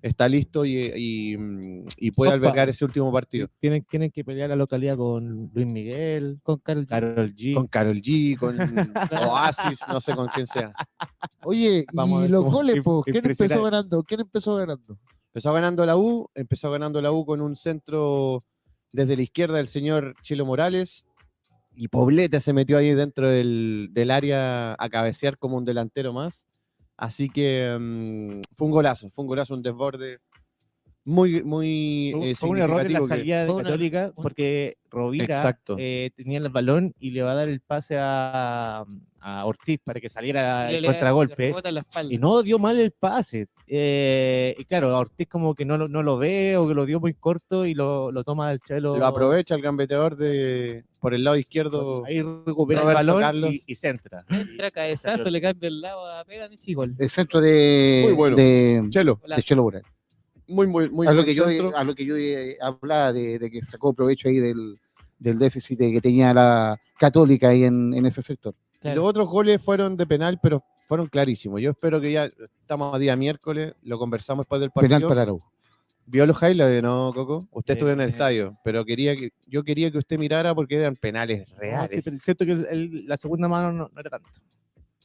[0.00, 1.36] está listo y, y,
[1.98, 2.36] y puede Opa.
[2.36, 3.48] albergar ese último partido.
[3.58, 6.88] Tienen, tienen que pelear la localidad con Luis Miguel, Con Carol G.
[6.88, 7.54] Carol G.
[7.54, 8.56] Con Carol G, con
[9.28, 10.72] Oasis, no sé con quién sea.
[11.42, 14.02] Oye, Vamos y los goles, ¿quién empezó ganando?
[14.04, 14.96] ¿Quién empezó ganando?
[15.32, 18.44] Empezó ganando la U, empezó ganando la U con un centro
[18.90, 21.04] desde la izquierda del señor Chilo Morales
[21.72, 26.48] y Poblete se metió ahí dentro del, del área a cabecear como un delantero más.
[26.96, 30.18] Así que mm, fue un golazo, fue un golazo, un desborde
[31.04, 34.76] muy, muy Fue, eh, fue un error en la significativo que- salida de Católica porque
[34.90, 35.26] Rovira
[35.78, 38.84] eh, tenía el balón y le va a dar el pase a,
[39.20, 41.54] a Ortiz para que saliera el le- contragolpe.
[42.08, 42.14] le.
[42.14, 43.46] Y no dio mal el pase.
[43.72, 46.84] Eh, y claro, a Ortiz como que no, lo- no lo ve o que lo
[46.86, 48.98] dio muy corto y lo, lo toma el chelo.
[48.98, 52.04] lo aprovecha el gambeteador de, por el lado izquierdo.
[52.04, 53.50] Ahí recupera Roberto el balón Carlos.
[53.54, 54.24] y, y centra.
[54.28, 56.96] Entra cabezazo, le cambia el lado a Peran y gol.
[56.98, 58.34] El centro de, Muy bueno.
[58.36, 59.86] de, Chelo, de Chelo Morales.
[60.48, 61.44] muy, muy, muy a, lo que yo,
[61.76, 64.80] a lo que yo eh, hablaba de, de que sacó provecho ahí del,
[65.16, 68.52] del déficit que tenía la Católica ahí en, en ese sector.
[68.82, 71.60] Los otros goles fueron de penal, pero fueron clarísimos.
[71.60, 74.96] Yo espero que ya estamos a día miércoles, lo conversamos después del partido.
[74.98, 75.52] Penal para Araujo.
[76.04, 77.46] ¿Vio los highlights, no, Coco?
[77.52, 80.74] Usted estuvo en el Eh, estadio, pero quería que, yo quería que usted mirara porque
[80.74, 81.92] eran penales reales.
[81.92, 84.28] sí, pero siento que el- la segunda mano no, no era tanto.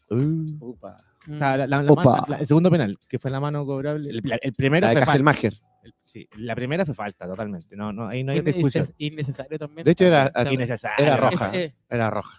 [0.10, 0.98] Uh, Upa.
[1.32, 2.04] O sea, la- la- la Opa.
[2.04, 4.10] mano- la- el segundo penal, que fue la mano cobrable.
[4.10, 5.12] El, la- el primero la de fue falta.
[5.12, 5.54] Cajelmacher.
[5.84, 7.76] El- sí, la primera fue falta, totalmente.
[7.76, 8.88] No, no, ahí no hay discusión.
[8.98, 9.86] innecesario también.
[9.86, 10.56] De hecho, era- También.
[10.56, 11.06] Innecesario.
[11.06, 11.52] Era no, roja.
[11.54, 12.38] Eh, Era roja.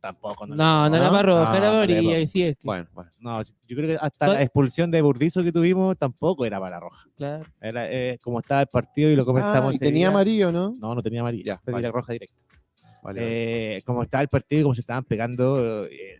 [0.00, 0.46] Tampoco.
[0.46, 2.56] No, no, era para roja, No, era no le amarilla, y sí es.
[2.56, 3.10] que- Bueno, bueno.
[3.20, 4.36] No, yo creo que hasta ¿Cuál?
[4.38, 7.08] la expulsión de Burdizo que tuvimos tampoco era para roja.
[7.16, 7.44] Claro.
[7.60, 9.72] Era eh, como estaba el partido y lo Ah, comentamos.
[9.72, 10.08] y ese tenía día.
[10.08, 10.74] amarillo, ¿no?
[10.78, 11.60] No, no tenía amarilla.
[11.66, 11.90] Ya, vale.
[11.90, 12.36] roja directa.
[13.02, 13.76] Vale, vale.
[13.76, 16.18] Eh, como estaba el partido y como se estaban pegando, eh,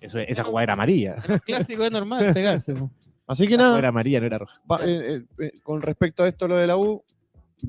[0.00, 1.16] eso, esa jugada era amarilla.
[1.44, 2.74] Clásico es normal pegarse.
[2.74, 2.90] po.
[3.26, 4.60] Así que nada, era amarilla, no era roja.
[4.70, 7.02] va- eh, eh, eh, con respecto a esto, lo de la U,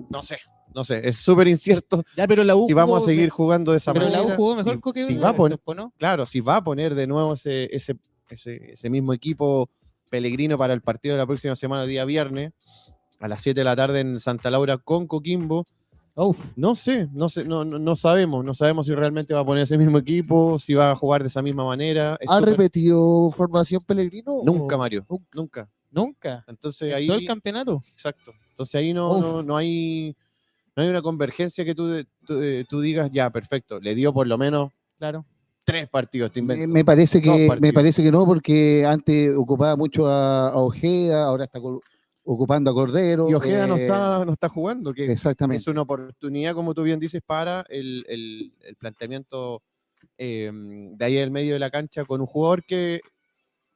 [0.10, 0.38] no sé,
[0.78, 3.78] no sé, es súper incierto Ya, pero la U si vamos a seguir jugando de
[3.78, 4.34] esa Pero la manera.
[4.36, 5.94] U jugó mejor si, que si Everton, va a poner, ¿no?
[5.98, 7.96] claro, si va a poner de nuevo ese, ese,
[8.30, 9.70] ese, ese mismo equipo
[10.12, 12.54] Pellegrino para el partido de la próxima semana, día viernes,
[13.20, 15.66] a las 7 de la tarde en Santa Laura con Coquimbo.
[16.16, 19.46] Uf, No sé, no sé, no, no, no sabemos, no sabemos si realmente va a
[19.46, 22.18] poner ese mismo equipo, si va a jugar de esa misma manera.
[22.22, 24.42] Es ¿Ha repetido formación Pellegrino?
[24.44, 25.28] Nunca, o- Mario, Nunca.
[25.34, 25.70] nunca.
[25.92, 26.46] nunca.
[26.48, 27.82] Entonces En ahí, Todo el campeonato.
[27.94, 28.32] exacto.
[28.52, 30.16] Entonces ahí no, no, no hay,
[30.78, 34.38] no hay una convergencia que tú, eh, tú digas, ya, perfecto, le dio por lo
[34.38, 35.26] menos Claro.
[35.64, 36.68] tres partidos, te invento.
[36.68, 41.46] Me, parece que me parece que no, porque antes ocupaba mucho a, a Ojeda, ahora
[41.46, 41.60] está
[42.24, 43.28] ocupando a Cordero.
[43.28, 45.62] Y Ojeda no, eh, está, no está jugando, que Exactamente.
[45.62, 49.64] es una oportunidad, como tú bien dices, para el, el- el planteamiento
[50.20, 53.02] eh, de ahí en medio de la cancha con un jugador que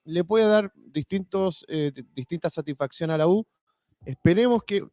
[0.05, 3.43] le puede dar distintos, eh, di- distintas satisfacciones a la U.
[4.05, 4.83] Esperemos que,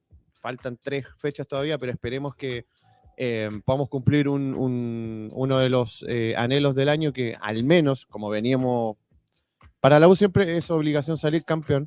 [0.48, 2.64] faltan tres fechas todavía, pero esperemos que
[3.18, 8.06] eh, podamos cumplir un- un- uno de los eh, anhelos del año que al menos,
[8.06, 8.96] como veníamos,
[9.80, 11.86] para la U siempre es obligación salir campeón,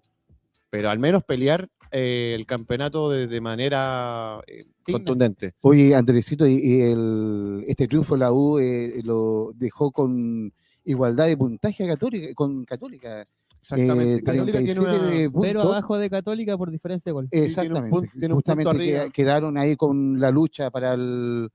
[0.69, 5.53] pero al menos pelear eh, el campeonato de, de manera eh, contundente.
[5.61, 11.25] Oye, Andresito, y, y el, este triunfo de la U eh, lo dejó con igualdad
[11.27, 13.25] de puntaje a Católica, con Católica.
[13.61, 14.15] Exactamente.
[14.15, 15.41] Eh, Católica tiene 37 una- puntos.
[15.47, 17.29] Pero abajo de Católica por diferencia de gol.
[17.29, 17.89] tiene un Exactamente.
[17.89, 21.49] punto- tiene un punto Justamente quedaron ahí con la lucha para el,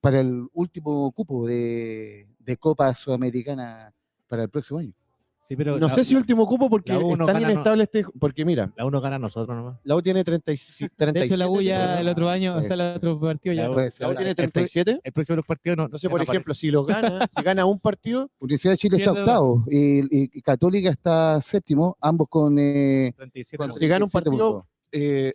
[0.00, 3.92] para el último cupo de, de Copa Sudamericana
[4.28, 4.92] para el próximo año.
[5.48, 7.40] Sí, pero No la, sé si último cupo porque es tan no.
[7.40, 8.04] inestable este.
[8.20, 9.78] Porque mira, la uno gana a nosotros nomás.
[9.82, 11.10] la U tiene 37.
[11.12, 13.62] De hecho, la U ya tiene, el otro año, o sea, el otro partido ya.
[13.62, 14.06] La U- Puede ser.
[14.06, 15.00] La U tiene el pro- 37.
[15.02, 15.88] El próximo de los partidos no.
[15.88, 16.60] No sé, por no ejemplo, aparece.
[16.60, 21.40] si los gana, si gana un partido, Universidad de Chile está octavo y, Católica está
[21.40, 25.32] séptimo, ambos con, eh, 37 con si gana un 37 partido, eh,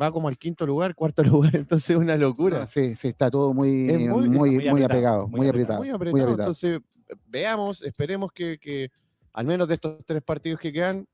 [0.00, 2.60] va como al quinto lugar, cuarto lugar, entonces es una locura.
[2.60, 5.48] No, sí, sí, está todo muy, Es muy- muy, muy muy, apretado, apretado, muy muy
[5.48, 5.78] apretado.
[5.80, 5.80] apretado.
[5.80, 6.32] Muy muy apretado.
[6.32, 6.42] apretado.
[6.50, 6.80] Entonces,
[7.26, 8.90] veamos, esperemos que, que
[9.32, 11.06] al menos de estos tres partidos que quedan,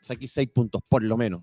[0.00, 1.42] saque seis puntos, por lo menos.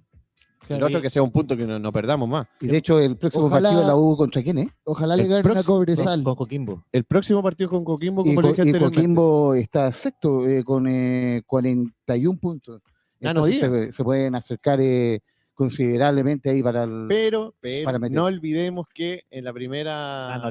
[0.64, 0.88] El Claro.
[0.88, 2.48] otro que sea un punto que no, no perdamos más.
[2.60, 4.68] Y de hecho, el próximo Ojalá- partido de la U contra quién es?
[4.84, 6.24] Ojalá le El ganen a Cobresal.
[6.24, 6.84] Con Coquimbo.
[6.92, 8.80] El próximo partido con Coquimbo, Y, como le Co- dije y.
[8.82, 12.82] Coquimbo está sexto eh, con eh, 41 puntos.
[13.20, 15.22] Nano Entonces se, se pueden acercar eh,
[15.54, 17.06] considerablemente ahí para el.
[17.08, 20.46] Pero, pero Para no olvidemos que en la primera Ah, no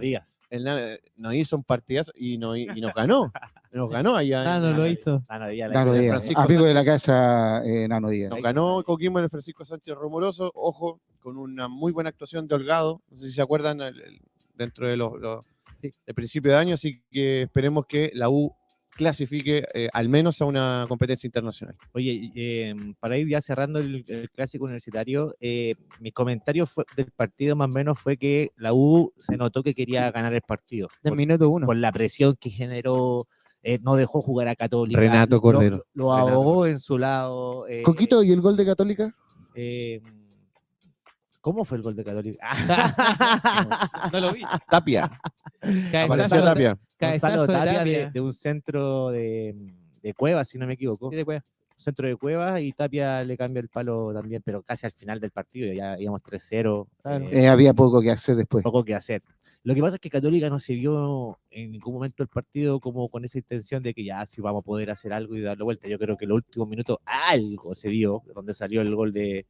[0.50, 3.32] Nano- nos hizo un partidazo y, no, y nos ganó.
[3.72, 4.42] Nos ganó allá.
[4.42, 5.22] en- Ah, no lo hizo.
[5.28, 5.52] Nano de
[6.00, 8.30] Díaz, Francisco amigo de la casa eh, Nano Díaz.
[8.30, 12.54] Nos ganó Coquimbo en el Francisco Sánchez Romoroso, ojo, con una muy buena actuación de
[12.54, 13.02] Holgado.
[13.10, 14.20] No sé si se acuerdan el- el-
[14.54, 15.44] dentro de los, los-
[15.78, 15.92] Sí.
[16.06, 18.54] el principio de año, así que esperemos que la U
[18.96, 21.76] clasifique eh, al menos a una competencia internacional.
[21.92, 27.10] Oye, eh, para ir ya cerrando el, el clásico universitario, eh, mi comentario fue, del
[27.12, 30.88] partido más o menos fue que la U se notó que quería ganar el partido.
[31.02, 31.66] Del por, minuto uno.
[31.66, 33.28] por la presión que generó,
[33.62, 34.98] eh, no dejó jugar a Católica.
[35.00, 35.84] Renato lo- Cordero.
[35.94, 37.68] Lo, Renato ahogó en su lado.
[37.68, 39.14] eh, Coquito, ¿y el gol de Católica?
[39.54, 40.00] eh,
[41.40, 42.38] ¿Cómo fue el gol de Católica?
[44.12, 44.42] No lo vi.
[44.68, 45.10] Tapia,
[45.92, 46.78] apareció Tapia.
[47.00, 47.98] Gonzalo de Tapia Tapia.
[48.06, 49.54] de, de un centro de,
[50.02, 51.10] de Cuevas, si no me equivoco.
[51.10, 51.44] Sí, de cueva.
[51.76, 55.30] centro de Cuevas y Tapia le cambia el palo también, pero casi al final del
[55.30, 56.86] partido, ya íbamos 3-0.
[57.02, 57.24] Claro.
[57.26, 58.62] eh, Eh, había poco que hacer después.
[58.64, 59.22] poco que hacer.
[59.62, 63.08] Lo que pasa es que Católica no se vio en ningún momento el partido como
[63.08, 65.88] con esa intención de que ya sí vamos a poder hacer algo y darle vuelta.
[65.88, 69.44] Yo creo que en los últimos minutos algo se vio, donde salió el gol de,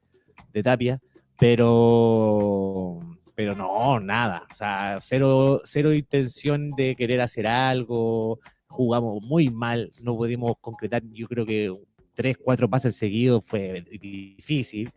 [0.54, 0.98] de Tapia,
[1.38, 3.00] pero,
[3.36, 4.42] pero no, nada.
[4.50, 8.40] O sea, cero, cero intención de querer hacer algo.
[8.66, 11.02] Jugamos muy mal, no pudimos concretar.
[11.12, 11.70] Yo creo que
[12.14, 14.90] tres, cuatro pases seguidos fue difícil.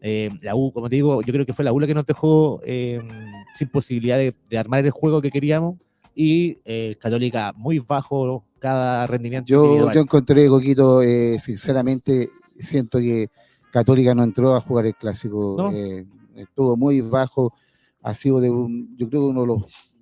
[0.00, 2.06] Eh, la U, como te digo, yo creo que fue la U la que nos
[2.06, 3.00] dejó eh,
[3.54, 5.76] sin posibilidad de, de armar el juego que queríamos
[6.14, 9.46] y eh, Católica muy bajo cada rendimiento.
[9.46, 13.28] Yo, yo encontré, Coquito, eh, sinceramente, siento que
[13.70, 15.56] Católica no entró a jugar el clásico.
[15.58, 15.72] No.
[15.72, 17.52] eh, estuvo muy bajo.
[18.04, 19.92] Ha sido de un, yo creo que uno de los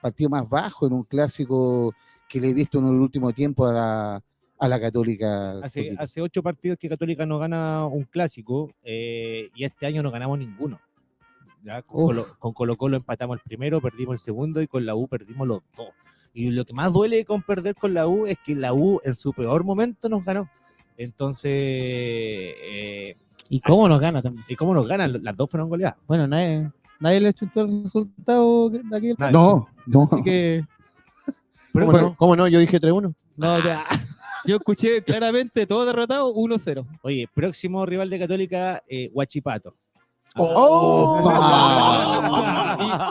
[0.00, 1.92] partidos más bajos en un clásico
[2.28, 4.24] que le he visto en el último tiempo a la,
[4.58, 5.58] a la Católica.
[5.62, 10.10] hace, hace ocho partidos que Católica no gana un clásico eh, y este año no
[10.10, 10.80] ganamos ninguno.
[11.64, 11.82] ¿ya?
[11.82, 12.06] Con.
[12.06, 15.46] Colo, con Colo Colo empatamos el primero, perdimos el segundo y con la U perdimos
[15.46, 15.88] los dos.
[16.32, 19.14] Y lo que más duele con perder con la U es que la U en
[19.14, 20.48] su peor momento nos ganó.
[20.96, 23.16] Entonces, eh,
[23.48, 24.44] ¿Y cómo nos gana también?
[24.48, 25.24] ¿y cómo nos ganan?
[25.24, 25.96] Las dos fueron goleadas.
[26.06, 29.14] Bueno, nadie, nadie le chuntó el resultado de Nadie.
[29.32, 30.08] No, no.
[30.10, 30.64] Así que,
[31.72, 32.16] Pero ¿Cómo, no?
[32.16, 32.48] ¿Cómo no?
[32.48, 33.14] Yo dije 3-1.
[33.36, 33.84] no, ya.
[34.46, 36.86] Yo escuché claramente todo derrotado 1-0.
[37.02, 39.74] Oye, próximo rival de Católica, eh, Huachipato.
[40.36, 41.30] ¡Oh!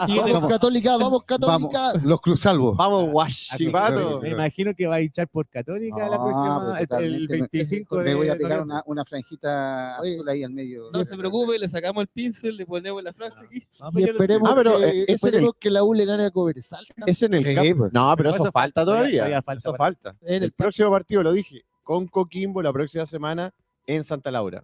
[0.07, 1.79] Y- y el- Vamos, Católica, vamos, Católica.
[1.79, 2.75] Vamos, los cruzalvos.
[2.77, 4.21] Vamos, Guachipato.
[4.21, 7.33] Me imagino que va a hinchar por Católica la Ah, próxima, pues el- el, totalmente.
[7.33, 10.89] Me- 25 de Me voy a pegar una, una franjita Oye, azul ahí al medio.
[10.91, 13.61] No se preocupe, le sacamos el pincel, le ponemos la frase aquí.
[13.79, 16.31] No, Y pues lo- esperemos, Ah, pero, que, esperemos que la U le gane a
[16.31, 16.85] Cobresal.
[17.05, 17.77] Es en el Sí, campo.
[17.77, 17.93] pues.
[17.93, 19.19] No, pero Pero eso, eso falta todavía- todavía.
[19.19, 20.15] todavía falta eso para- falta.
[20.21, 23.51] En El el, próximo partido, lo dije, con Coquimbo la próxima semana
[23.85, 24.63] en Santa Laura.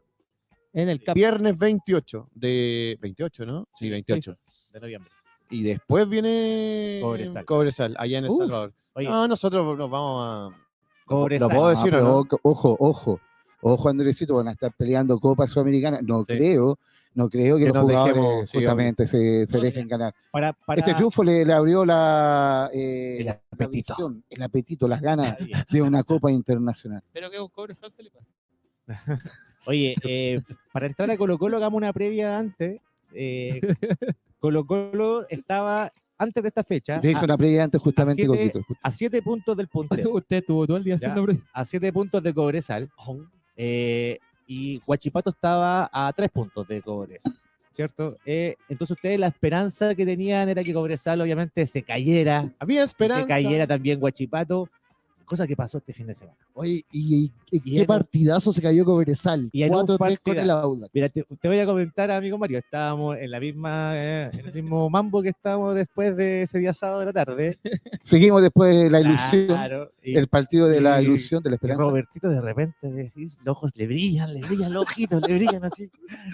[0.76, 1.16] En el cap.
[1.16, 2.98] Viernes 28 de...
[3.02, 3.68] 28, ¿no?
[3.74, 4.38] Sí, 28.
[4.74, 5.10] de noviembre.
[5.50, 7.46] Y después viene Cobresal.
[7.46, 8.40] Cobresal, allá en El Uf.
[8.40, 8.74] Salvador.
[8.94, 10.58] Oye, No, nosotros nos vamos a...
[11.06, 11.48] Cobresal.
[11.50, 12.28] ¿Lo puedo Ah, decir o pero no?
[12.44, 13.20] ojo, Ojo,
[13.62, 16.00] ojo, Andresito, van a estar peleando Copa Sudamericana.
[16.04, 16.26] No Sí.
[16.28, 16.80] creo,
[17.14, 20.14] no creo que, Que los jugadores dejemos, sí, justamente se, se No, dejen ganar.
[20.32, 20.80] para, para...
[20.82, 23.94] Este triunfo le, le abrió la, eh, El la apetito.
[23.94, 25.38] visión, el apetito, las ganas
[25.72, 27.02] de una Copa Internacional.
[27.14, 28.26] Pero que un Cobresal se le pasa.
[29.66, 32.80] Oye, eh, para entrar a Colo Colo hagamos una previa antes.
[33.14, 33.62] Eh,
[34.40, 38.52] Colo Colo estaba antes de esta fecha Yo hice a, una previa antes justamente, siete-
[38.52, 38.80] Coquito.
[38.82, 40.12] a siete puntos del puntero.
[40.16, 41.10] Usted estuvo todo el día Ya.
[41.10, 41.26] haciendo.
[41.26, 42.90] pre- a siete puntos de Cobresal.
[43.58, 47.34] Eh, y Huachipato estaba a tres puntos de Cobresal,
[47.72, 48.18] ¿cierto?
[48.26, 53.24] Eh, entonces ustedes la esperanza que tenían era que Cobresal obviamente se cayera, Había esperanza.
[53.24, 54.70] se cayera también Huachipato,
[55.26, 56.38] cosa que pasó este fin de semana.
[56.54, 59.50] Oye, y, y- y Y qué en partidazo se cayó Cobresal.
[59.52, 60.92] Y en un 4-3 con el Audax.
[60.94, 64.54] Mira, te, te voy a comentar, amigo Mario, estábamos en la misma, eh, en el
[64.54, 67.58] mismo mambo que estábamos después de ese día sábado de la tarde.
[68.02, 71.82] Seguimos después de la ilusión, Claro, y- el partido de la ilusión, de la esperanza.
[71.84, 75.90] Robertito de repente decís, los ojos le brillan, le brillan los ojitos, le brillan así.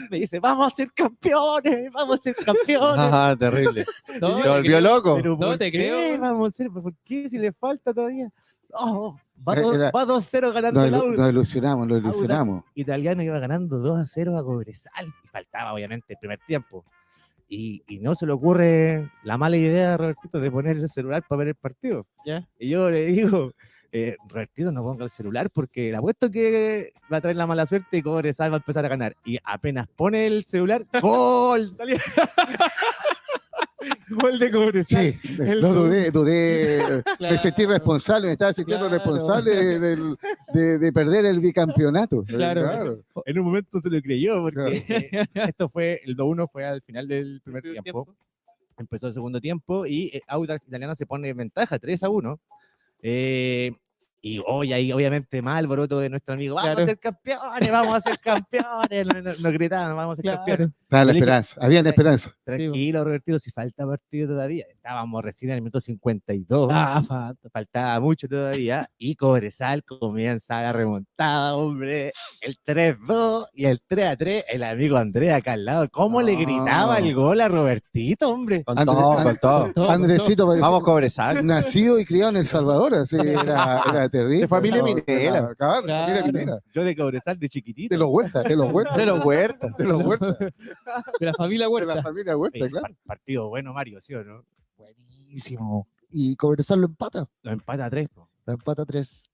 [0.10, 2.97] Me dice, vamos a ser campeones, vamos a ser campeones.
[2.99, 3.86] Ajá, terrible.
[4.21, 4.82] No, te volvió creo.
[4.82, 5.15] loco.
[5.15, 6.19] Pero No ¿por te qué creo.
[6.19, 8.30] Vamos a ser, ¿por qué si le falta todavía?
[8.73, 11.17] Oh, va, Eh, dos- era- va 2-0 ganando Nos, el Audax.
[11.17, 12.63] nos ilusionamos, nos ilusionamos.
[12.75, 15.07] Italiano iba ganando 2 a 0 a Cobresal.
[15.23, 16.86] Y faltaba, obviamente, el primer tiempo.
[17.47, 21.23] Y, y no se le ocurre la mala idea a Robertito de poner el celular
[21.27, 22.07] para ver el partido.
[22.25, 22.47] Ya.
[22.57, 23.51] Y yo le digo,
[23.91, 27.65] eh, Robertito, no ponga el celular porque le apuesto que va a traer la mala
[27.65, 29.15] suerte y Cobresal va a empezar a ganar.
[29.25, 31.75] Y apenas pone el celular, ¡gol!
[34.08, 34.17] Salió.
[34.22, 35.13] Gol de Cobresal.
[35.13, 37.38] Sí, el- no dudé, dudé, me Claro.
[37.38, 39.04] sentí responsable, me estaba sintiendo Claro.
[39.04, 40.15] responsable del-
[40.54, 42.24] de, de perder el bicampeonato.
[42.28, 43.00] Claro.
[43.26, 45.06] En un momento se lo creyó porque Claro.
[45.41, 48.04] eh, esto fue, el 2-1 fue al final del primer Primer tiempo.
[48.06, 48.22] tiempo.
[48.78, 52.39] Empezó el segundo tiempo y eh, Audax Italiano se pone en ventaja 3 a 1.
[53.04, 53.72] Eh,
[54.24, 56.54] y hoy ahí, obviamente, más alboroto de nuestro amigo.
[56.56, 56.84] Vamos Claro.
[56.84, 59.06] a ser campeones, vamos a ser campeones.
[59.08, 60.70] Nos no, no gritaban, vamos a ser campeones.
[60.91, 62.32] Estaba la esperanza, había la esperanza.
[62.43, 64.65] Tranquilo, Robertito, si falta partido todavía.
[64.69, 66.67] Estábamos recién en el minuto 52.
[66.69, 67.49] Ah, falta.
[67.49, 68.89] faltaba mucho todavía.
[68.97, 72.12] Y Cobresal comienza la remontada, hombre.
[72.41, 74.43] El 3-2 y el 3-3.
[74.49, 75.88] El amigo Andrés acá al lado.
[75.89, 78.65] ¿Cómo le gritaba el gol a Robertito, hombre?
[78.65, 79.71] Con André- todo, André- con todo.
[79.73, 81.45] Todo, Andresito parecía- Vamos, Cobresal.
[81.45, 83.15] nacido y criado en El Salvador, así
[83.56, 84.41] era, era terrible.
[84.41, 86.25] De familia Claro.
[86.25, 86.60] minera.
[86.73, 87.95] Yo de Cobresal de chiquitito.
[87.95, 88.97] De los huertas, de los huertas.
[88.97, 89.77] De los huertas.
[89.77, 90.38] de los huertas.
[91.20, 91.96] De la familia De Huerta.
[91.96, 92.88] la familia huerta, Oye, claro.
[92.88, 94.44] par- partido bueno, Mario, ¿sí o no?
[94.78, 95.88] Buenísimo.
[96.12, 97.26] Y Cobresal lo empata.
[97.44, 98.10] Lo empata a 3.
[98.46, 99.30] Lo empata 3.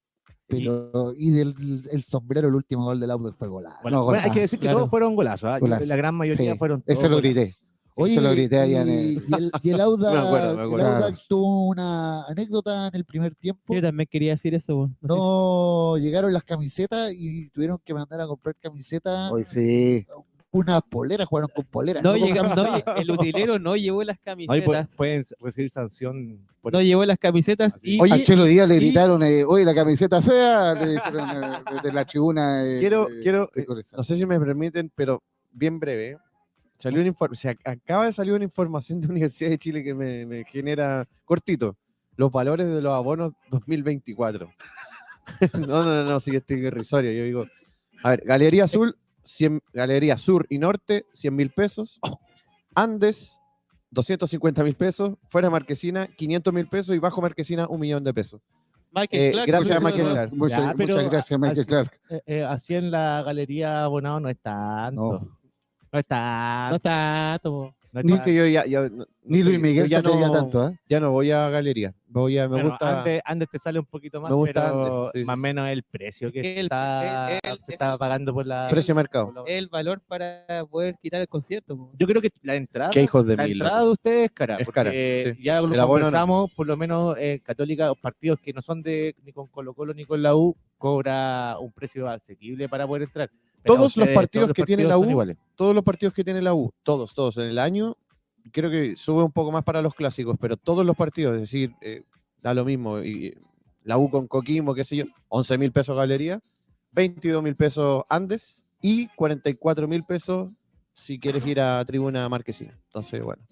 [0.50, 1.54] Pero, y del
[1.92, 3.80] el sombrero, el último gol del Audax fue golazo.
[3.82, 4.78] Bueno, No, bueno, hay que decir que claro.
[4.80, 5.50] todos fueron golazos.
[5.50, 5.60] ¿ah?
[5.60, 5.86] Golazo.
[5.86, 6.84] La gran mayoría Sí, fueron.
[6.88, 7.36] Eso todos lo golazos.
[7.36, 7.58] grité.
[8.00, 10.56] Oye, Eso lo grité allá en y, el- y el, y el Audax, Me acuerdo,
[10.56, 10.88] me el acuerdo.
[10.88, 13.74] Audax tuvo una anécdota en el primer tiempo.
[13.74, 14.74] Yo también quería decir eso.
[14.76, 14.88] po.
[15.02, 19.32] No sé No llegaron las camisetas y tuvieron que mandar a comprar camisetas.
[19.32, 20.06] Hoy sí.
[20.52, 22.02] Unas poleras, jugaron con poleras.
[22.04, 22.96] No, con llegamos, no, camisetas.
[23.02, 24.94] el utilero no llevó las camisetas.
[24.96, 26.40] pueden recibir sanción.
[26.62, 27.98] por No llevó las camisetas Así.
[27.98, 31.30] y Oye, a Chelo Díaz le y- gritaron, eh, oye, la camiseta fea, le dijeron
[31.44, 32.66] eh, desde la tribuna.
[32.66, 36.18] eh, Quiero, quiero, eh, no sé si me permiten, pero bien breve.
[36.78, 39.94] Salió un informe, se ac- acaba de salir una información de Universidad de Chile que
[39.96, 41.76] me, me genera cortito.
[42.16, 44.50] Los valores de los abonos 2024.
[45.54, 47.12] no, no, no, no, sí estoy irrisorio.
[47.12, 47.46] Yo digo,
[48.04, 48.96] a ver, Galería Azul,
[49.28, 52.00] 100, Galería Sur y Norte, 100 mil pesos.
[52.76, 53.42] Andes,
[53.92, 55.16] 250 mil pesos.
[55.30, 56.96] Fuera Marquesina, 500 mil pesos.
[56.96, 58.42] Y bajo Marquesina, un millón de pesos.
[58.94, 60.34] Michael Eh, Clark, gracias a Michael Clark.
[60.34, 62.00] Muchas, Ya, pero muchas gracias, Michael así- Clark.
[62.10, 65.02] Eh, eh, así en la galería abonado no es tanto.
[65.02, 65.38] No.
[65.92, 66.70] No, es tanto.
[66.72, 67.40] No está.
[67.44, 67.76] po.
[68.04, 70.80] No Ni que yo ya, ya- no- Ni Luis Miguel ya se no- tanto, ¿eh?
[70.88, 71.94] Ya no voy a galería.
[72.10, 73.00] Voy a, me Bueno, gusta.
[73.00, 75.68] Antes, antes te sale un poquito más, Me gusta pero sí, más o sí, menos
[75.70, 78.68] el precio que El- está, el- el- se estaba pagando por la...
[78.70, 79.34] Precio mercado.
[79.36, 81.76] la- El valor para poder quitar el concierto.
[81.76, 81.92] po.
[81.98, 83.54] Yo creo que la entrada, Qué hijos de la mil.
[83.54, 84.56] entrada de ustedes es cara.
[84.56, 85.44] Es cara, sí.
[85.44, 89.34] Ya lo conversamos, por lo menos en Católica, los partidos que no son de ni
[89.34, 93.30] con Colo Colo ni con la U, cobra un precio asequible para poder entrar.
[93.67, 95.38] Todos los partidos que tiene la U, iguales.
[95.56, 97.95] Todos los partidos que tiene la U, todos, todos en el año,
[98.51, 101.73] creo que sube un poco más para los clásicos, pero todos los partidos, es decir,
[101.82, 102.03] eh,
[102.41, 102.99] da lo mismo.
[102.99, 103.38] Y,
[103.84, 106.41] la U con Coquimbo, qué sé yo, 11 mil pesos galería,
[106.91, 110.49] 22 mil pesos Andes y 44 mil pesos
[110.93, 112.77] si quieres ir a Tribuna Marquesina.
[112.88, 113.43] Entonces, bueno,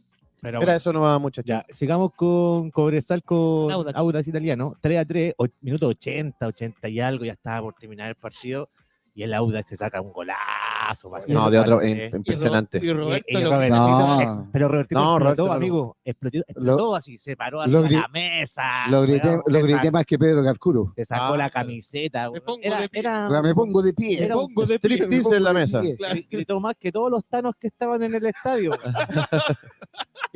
[0.42, 1.48] Pero era eso nomás, muchachos.
[1.48, 3.98] Ya, sigamos con Cobresal con Audax.
[3.98, 4.28] Audax.
[4.28, 4.76] Italiano.
[4.82, 8.70] 3 a 3, o- minuto 80, 80 y algo, ya estaba por terminar el partido.
[9.18, 11.10] Y el Audax se saca un golazo.
[11.30, 12.80] No, de otro, Ro- impresionante.
[12.84, 14.22] Y Roberto Y- y lo- Robertito No.
[14.22, 15.98] ex- pero Robertito No, explotó, Roberto amigo.
[16.04, 18.88] Explotó, explotó así, se paró lo arriba de gri- la mesa.
[18.90, 20.92] Lo grité, lo más que Pedro Calcuro.
[20.98, 22.30] Se sacó Ah, la camiseta.
[22.30, 23.00] Me pongo Era, de pie.
[23.00, 24.24] era- me pongo de pie.
[24.26, 24.96] Era un pongo de pie.
[24.98, 25.82] Striptease en la mesa.
[25.98, 26.20] Claro.
[26.30, 28.72] gritó más que todos los tanos que estaban en el estadio.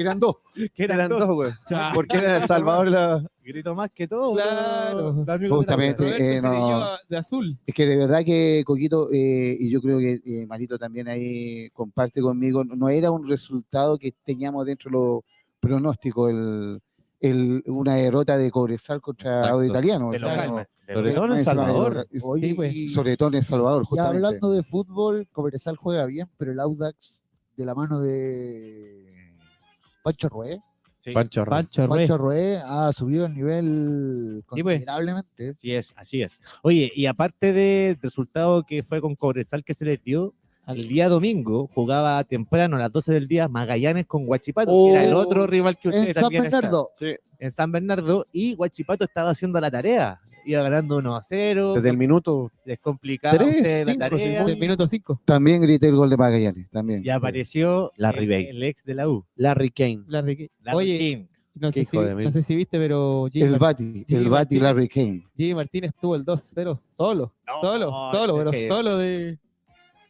[0.02, 0.38] Eran dos.
[0.54, 1.28] que eran Eran dos.
[1.36, 1.52] güey.
[1.94, 3.24] Porque era El Salvador la...
[3.44, 4.34] Gritó más que todos.
[4.36, 5.14] Claro.
[5.14, 6.04] de la Justamente.
[6.04, 6.98] Roberto eh, no.
[7.10, 7.58] de azul.
[7.66, 11.70] Es que de verdad que Coquito, eh, y yo creo que eh, Marito también ahí
[11.72, 15.22] comparte conmigo, no era un resultado que teníamos dentro de los
[15.60, 16.80] pronósticos el,
[17.20, 19.50] el- una derrota de Cobresal contra.
[19.50, 20.12] Audio Italiano.
[20.12, 22.06] De local, no- de Sobre todo en Salvador.
[22.40, 22.74] Sí, pues.
[22.74, 27.24] y- Sobre todo en El Salvador, hablando de fútbol, Cobresal juega bien, pero el Audax
[27.58, 29.09] de la mano de
[30.04, 30.60] Pancho Rué,
[30.98, 31.58] Sí, Pancho Arroyo.
[31.64, 31.98] Pancho Ruiz.
[32.10, 34.76] Pancho Rué ha subido el nivel Sí, pues.
[34.80, 35.50] considerablemente.
[35.52, 36.42] Así es, así es.
[36.62, 40.34] Oye, y aparte del resultado que fue con Cobresal que se les dio,
[40.68, 45.06] el día domingo jugaba temprano a las 12 del día Magallanes con Guachipato, que era
[45.06, 46.62] el Oh, otro rival que En ustedes San también están.
[46.64, 50.20] Bernardo, Sí, en San Bernardo y Guachipato estaba haciendo la tarea.
[50.50, 51.74] Iba ganando 1 a 0.
[51.76, 54.44] desde el minuto les complicaba Tres, a ustedes la cinco, tarea.
[54.46, 55.22] Del minuto 5.
[55.26, 57.06] También grité el gol de Magallanes, también.
[57.06, 58.46] Y apareció Larry el, Bay.
[58.48, 59.26] el ex de la U.
[59.36, 60.04] Larry Kane.
[60.08, 61.26] Larry Oye, King.
[61.56, 64.60] no sé, si, no sé si viste, pero Jimmy, El Bati, el Bati.
[64.60, 65.24] Larry Kane.
[65.36, 67.34] Jimmy Martínez tuvo el 2-0 solo.
[67.46, 69.38] No, solo, no, solo, pero que- solo de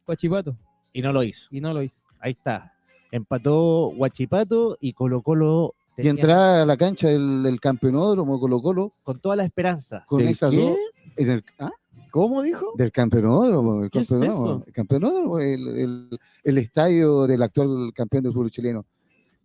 [0.06, 0.56] Guachipato.
[0.94, 1.50] Y no lo hizo.
[1.52, 2.04] Y no lo hizo.
[2.20, 2.74] Ahí está.
[3.12, 8.94] Empató Guachipato y Colo Colo Y entrar a la cancha del, del campeonódromo Colo Colo
[9.04, 10.04] con toda la esperanza.
[10.08, 10.58] con ¿Del esas qué?
[10.58, 10.78] dos.
[11.18, 11.72] En el, ¿ah?
[12.12, 12.74] ¿Cómo dijo?
[12.76, 14.64] Del campeonódromo, el ¿Qué es campeonódromo, eso?
[14.68, 18.86] el campeonódromo, el, el- el estadio del actual campeón del fútbol chileno.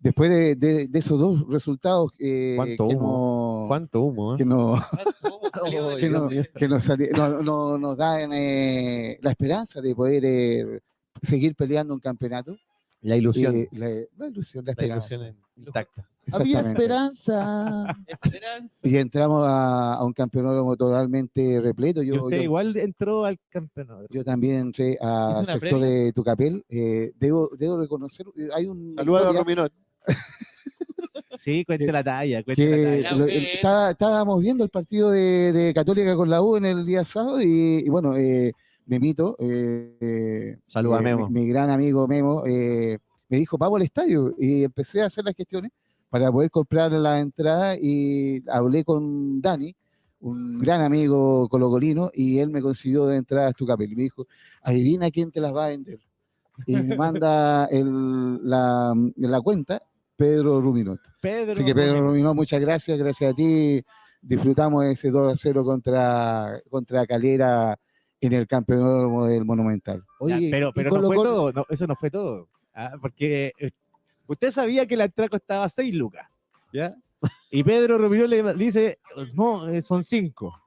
[0.01, 3.61] Después de, de- de esos dos resultados eh, ¿Cuánto que, humo?
[3.63, 4.35] no, ¿Cuánto humo?
[4.35, 4.39] eh?
[4.39, 4.45] que,
[5.81, 10.23] no, que, no- que nos, sali- no- no- nos dan eh, la esperanza de poder
[10.25, 10.81] eh,
[11.23, 12.57] seguir peleando un campeonato.
[13.03, 13.55] La ilusión.
[13.55, 15.15] Eh, la, la ilusión, la la esperanza.
[15.15, 16.09] ilusión intacta.
[16.33, 17.85] Había esperanza.
[18.07, 18.75] Esperanza.
[18.83, 22.03] Y entramos a, a un campeonato totalmente repleto.
[22.03, 24.07] Yo, usted yo- igual entró al campeonato.
[24.11, 25.87] Yo también entré a ¿Hizo una sector previa?
[25.89, 26.65] de Tucapel.
[26.69, 29.73] Eh, debo, debo reconocer, eh, hay un Saludos a Rominot.
[31.39, 33.17] Sí, cuente Que- la talla, cuente que la talla.
[33.19, 37.43] Lo- estábamos viendo el partido de, de Católica con la U en el día sábado
[37.43, 38.53] y, y bueno, eh,
[38.87, 41.29] Memito, eh, eh, Saludos a eh, Memo.
[41.29, 42.99] Mi, mi gran amigo Memo, eh,
[43.29, 45.73] me dijo, vamos al estadio y empecé a hacer las gestiones
[46.15, 49.75] para poder comprar la entrada y hablé con Dani,
[50.21, 54.25] un gran amigo colocolino, y él me consiguió de entradas Tucapel y me dijo,
[54.63, 55.99] adivina quién te las va a vender.
[56.67, 59.83] Y me manda el- la, la cuenta
[60.15, 61.01] Pedro Ruminot.
[61.21, 61.55] Pedro.
[61.55, 63.83] Así que Pedro Ruminot, muchas gracias, gracias a ti.
[64.23, 67.77] Disfrutamos ese 2 a 0 contra, contra Calera
[68.21, 69.99] en el campeonato del Monumental.
[69.99, 72.47] Ya, Oye, pero pero no fue todo, no, eso no fue todo.
[72.73, 73.73] ah, Porque eh,
[74.27, 76.27] usted sabía que la entrada costaba 6 lucas.
[76.73, 76.95] ¿ya?
[77.51, 78.99] Y Pedro Romero le dice,
[79.35, 80.61] no, eh, son 5.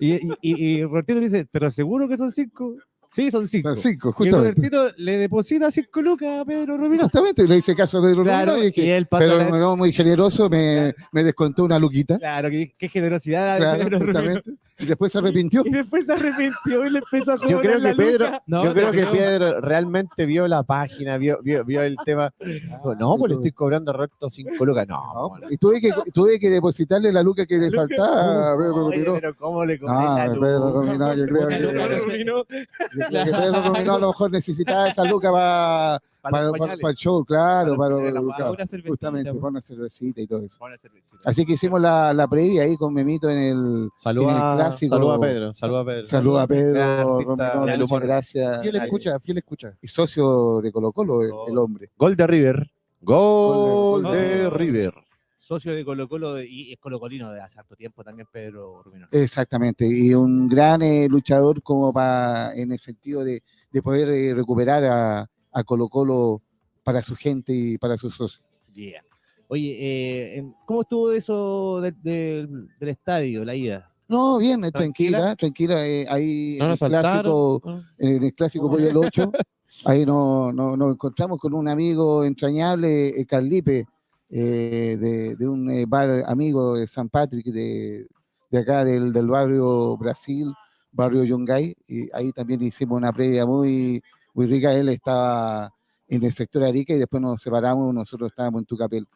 [0.00, 2.76] Y, y, y, y Robertito dice, ¿pero seguro que son 5?
[3.10, 3.74] Sí, son 5.
[3.74, 4.38] Son cinco, Y justamente.
[4.52, 7.02] Robertito le deposita 5 lucas a Pedro Romero.
[7.04, 9.44] Justamente, le hice caso a Pedro Claro, Ruminot y, y que él pasa Pedro la-
[9.48, 12.18] Ruminot, muy generoso, me, me descontó una luquita.
[12.18, 14.40] Claro, qué, qué generosidad Claro, Pedro Romero.
[14.82, 15.62] Y después se arrepintió.
[15.64, 18.42] Y después se arrepintió y le empezó a cobrar Yo creo la que Pedro, luca.
[18.46, 22.30] No, yo creo que Pedro realmente vio la página, vio, vio, vio el tema.
[22.40, 24.86] Dijo, no, pues le estoy cobrando recto 5 lucas.
[24.88, 27.82] No, No, y tuve que, tuve que depositarle la luca que le Luca.
[27.82, 30.72] faltaba Pedro Oye, pero ¿cómo le cobré Ah, la Pedro?
[30.72, 31.96] Ruminot, yo creo que, Pedro Romero,
[32.28, 36.52] yo creo que Pedro Ruminot a lo mejor necesitaba esa luca para, para para, los
[36.52, 36.80] para- pañales.
[36.82, 40.26] para el show, claro, Para para, la claro, Una cervecita, justamente, para una cervecita y
[40.26, 40.58] todo eso.
[40.78, 41.18] Cervecita.
[41.24, 44.94] Así que hicimos la, la previa ahí con Memito en el Saluda, en el clásico-
[44.96, 46.06] saluda a Pedro, saluda a Pedro.
[46.06, 48.62] saludo a Pedro Romero, muchas gracias.
[48.62, 49.76] Fiel escucha, fiel escucha.
[49.82, 51.90] Y socio de Colo Colo, el, el hombre.
[51.98, 52.70] Gol de River.
[53.00, 54.94] Gol, Gol de- River.
[55.36, 59.08] Socio de Colo Colo y es colocolino de hace harto tiempo también Pedro Romero.
[59.10, 63.42] Exactamente, y un gran eh, luchador como para, en el sentido de,
[63.72, 66.42] de poder eh, recuperar a, a Colo Colo
[66.82, 68.42] para su gente y para sus socios.
[68.74, 69.02] Yeah.
[69.48, 69.76] Oye,
[70.38, 72.46] eh, ¿cómo estuvo eso de- de-
[72.80, 73.92] del estadio, la ida?
[74.08, 75.36] No, bien, eh, ¿Tranquila?
[75.36, 75.86] tranquila, tranquila.
[75.86, 77.86] eh, ahí No en, el clásico, saltaron.
[77.98, 79.30] en el clásico Pollo el 8,
[79.84, 83.86] ahí no- no- nos encontramos con un amigo entrañable, eh, Carlipe,
[84.30, 88.06] eh, de, de un eh, bar amigo de San Patrick, de,
[88.50, 90.46] de acá del, del barrio Brasil,
[90.90, 94.02] barrio Yungay, y ahí también hicimos una previa muy,
[94.34, 94.72] muy rica.
[94.74, 95.72] Él estaba
[96.08, 99.06] en el sector Arica y después nos separamos, nosotros estábamos en Tucapel.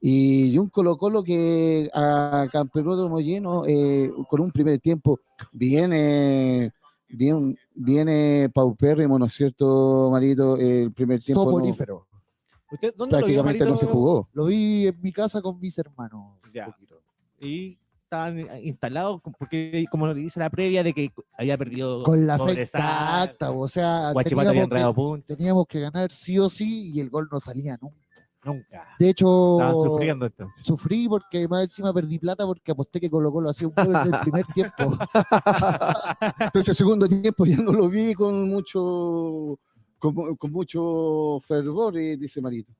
[0.00, 5.20] Y un Colo Colo que a campeonato lleno, eh, con un primer tiempo
[5.52, 6.72] viene,
[7.08, 10.56] bien, viene paupérrimo, ¿no es cierto, Marito?
[10.56, 12.06] El primer tiempo no- Soporífero.
[12.72, 13.92] ¿Usted dónde lo vio, prácticamente no se Marito?
[14.00, 14.28] jugó.
[14.32, 16.38] Lo vi en mi casa con mis hermanos.
[16.44, 16.66] un Ya.
[16.66, 17.00] poquito.
[17.40, 17.78] Y
[18.12, 22.38] estaban instalados, con- porque como le dice la previa de que había perdido Con la
[22.38, 25.36] fe intacta, o sea, teníamos que, puntos.
[25.36, 27.96] teníamos que ganar sí o sí y el gol no salía nunca.
[28.44, 28.88] Nunca.
[28.98, 30.66] De hecho, Estaban sufriendo entonces.
[30.66, 34.12] sufrí porque más encima perdí plata porque aposté que Colo Colo hacía un gol en
[34.14, 34.98] el primer tiempo.
[36.40, 39.58] Entonces el segundo tiempo ya no lo vi con mucho,
[39.98, 42.72] con, con mucho fervor, eh, dice Marito,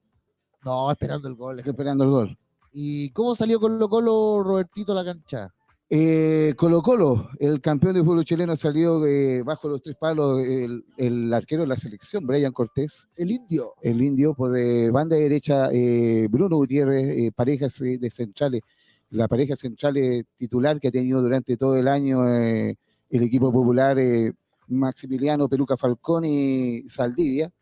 [0.65, 1.61] No, esperando el gol.
[1.61, 2.39] esperando el gol.
[2.73, 5.53] ¿Y cómo salió Colo Colo Robertito a la cancha?
[5.91, 10.87] Eh, Colo Colo, el campeón de fútbol chileno salió eh, bajo los tres palos el,
[10.97, 13.75] el arquero de la selección, Brian Cortés, El indio.
[13.83, 18.63] el indio, por eh, banda derecha, eh, Bruno Gutiérrez, eh, parejas eh, de centrales,
[19.11, 22.79] la pareja central eh, titular que ha tenido durante todo el año eh,
[23.11, 24.33] el equipo popular, eh,
[24.69, 27.53] Maximiliano Peluca Falcón y Saldivia,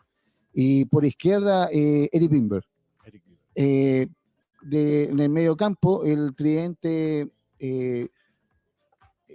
[0.53, 2.63] y por izquierda, eh, Eric Bimber.
[3.57, 4.07] Eh,
[4.63, 8.09] de, en el medio campo, el tridente eh,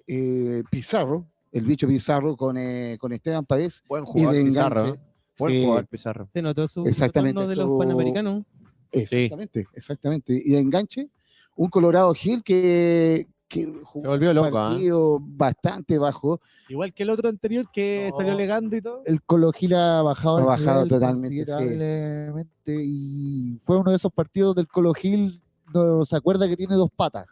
[0.07, 4.79] eh, Pizarro, el bicho Pizarro con, eh, con Esteban Páez Buen y jugador de Pizarro.
[4.81, 4.99] enganche.
[4.99, 5.05] ¿eh?
[5.37, 6.27] Buen Sí, jugador Pizarro.
[6.31, 8.45] Se notó su Exactamente, de los su- panamericanos.
[8.91, 10.41] Exactamente, exactamente.
[10.45, 11.09] Y de enganche,
[11.55, 14.69] un Colorado Gil que, que jugó Se volvió loco, ¿ah?
[14.69, 16.41] partido bastante bajo.
[16.69, 18.17] Igual que el otro anterior que No.
[18.17, 19.01] salió alegando y todo.
[19.05, 21.45] El Colo Gil ha bajado, Ha el bajado nivel totalmente,
[22.65, 22.73] sí.
[22.83, 25.41] y fue uno de esos partidos del Colo Gil,
[25.73, 27.25] no se acuerda que tiene dos patas.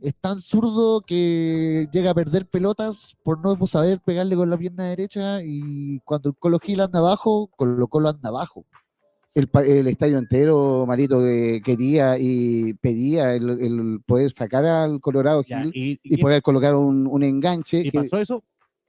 [0.00, 4.84] Es tan zurdo que llega a perder pelotas por no saber pegarle con la pierna
[4.84, 8.66] derecha y cuando el Colo Gil anda abajo, Colo Colo anda abajo.
[9.34, 15.42] El, el estadio entero, Marito, que quería y pedía el, el poder sacar al Colorado
[15.44, 17.80] Ya, Gil y, y y- poder colocar un, un enganche.
[17.80, 18.44] y que, pasó eso.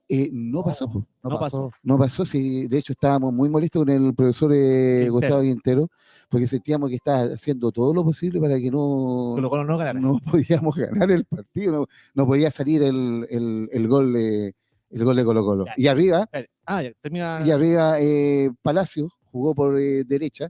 [0.08, 0.88] eh, no pasó.
[0.88, 1.72] No, No pasó.
[1.82, 5.10] No pasó, sí, de hecho estábamos muy molestos con el profesor eh.
[5.10, 5.90] Gustavo Quintero,
[6.30, 10.00] porque sentíamos que estaba haciendo todo lo posible para que no, no ganara.
[10.00, 14.54] no podíamos ganar el partido, no, no podía salir el, el- el gol de
[14.92, 15.66] el gol de Colo Colo.
[15.66, 15.74] Ya.
[15.76, 16.30] Y arriba,
[16.68, 17.42] Ah, ya, termina.
[17.46, 20.50] y arriba eh, Palacio jugó por eh, derecha,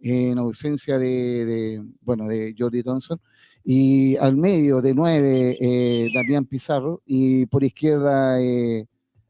[0.00, 3.18] en ausencia de, de, bueno, de Jordi Thompson,
[3.64, 8.86] y al medio de nueve eh, Damián Pizarro, y por izquierda eh,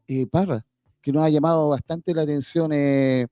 [0.09, 0.65] eh, Parra,
[1.01, 3.27] que nos ha llamado bastante la atención eh,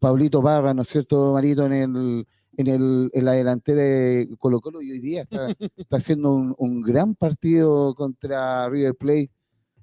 [0.00, 2.26] Pablito Parra, ¿no es cierto, Marito, en el
[2.56, 6.52] en, el, en la delantera de Colo Colo y hoy día está, está haciendo un,
[6.58, 9.30] un gran partido contra River Plate,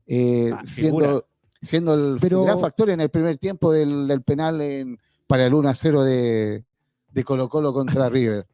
[0.05, 1.25] eh, Ah, siendo,
[1.67, 4.97] siendo el Pero- gran factor en el primer tiempo del, del penal en-
[5.27, 6.63] para el 1 a 0 de,
[7.11, 8.45] de Colo Colo contra River.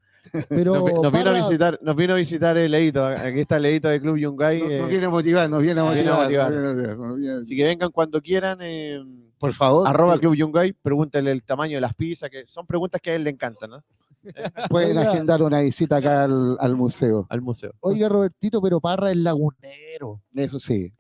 [0.49, 3.05] Pero Nos, vi- nos vino a visitar, nos vino a visitar el Leito.
[3.05, 4.61] Aquí está el Leito de Club Yungay.
[4.61, 6.16] Nos, eh, nos viene a motivar, nos viene a motivar.
[6.16, 8.57] viene a motivar, nos viene a- Así que vengan cuando quieran.
[8.61, 8.99] eh,
[9.38, 13.01] Por favor, arroba sí, Club Yungay, pregúntenle el tamaño de las pizzas, que son preguntas
[13.01, 13.84] que a él le encantan, ¿no?
[14.70, 15.11] pueden Oiga.
[15.11, 17.28] agendar una visita acá al, al museo.
[17.30, 17.74] Al museo.
[17.82, 20.22] Oiga, Robertito, pero Parra es lagunero.
[20.34, 20.93] Eso sí,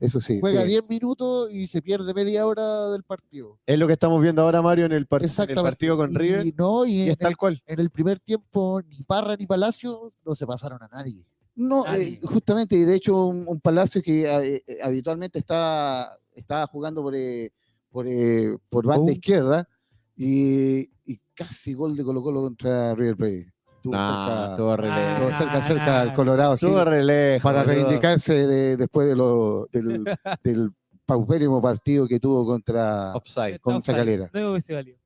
[0.00, 0.38] eso sí.
[0.40, 0.68] Juega sí.
[0.68, 3.58] 10 minutos y se pierde media hora del partido.
[3.66, 5.62] Es lo que estamos viendo ahora, Mario, en el, par- en el Exactamente.
[5.70, 6.54] partido con Y River.
[6.56, 7.62] no, y Y es tal cual.
[7.66, 11.24] en el primer tiempo ni Parra ni Palacio no se pasaron a nadie.
[11.56, 12.04] No, Nadie.
[12.14, 17.00] eh, justamente, y de hecho un, un Palacio que eh, eh, habitualmente está, estaba jugando
[17.02, 17.52] por, eh,
[17.90, 19.14] por, eh, por banda Oh.
[19.14, 19.68] izquierda
[20.16, 23.53] y, y casi gol de Colo Colo contra River Plate.
[23.84, 25.30] Estuvo Nah, cerca, estuvo re Ah, lejos.
[25.32, 27.74] estuvo cerca, cerca al nah, Colorado Gil Estuvo re lejos, para boludo.
[27.74, 30.04] reivindicarse de- después de lo, del,
[30.42, 30.72] del
[31.04, 33.58] paupérrimo partido que tuvo contra, Offside.
[33.60, 34.30] con Está Calera.
[34.32, 34.96] Luego que se valió.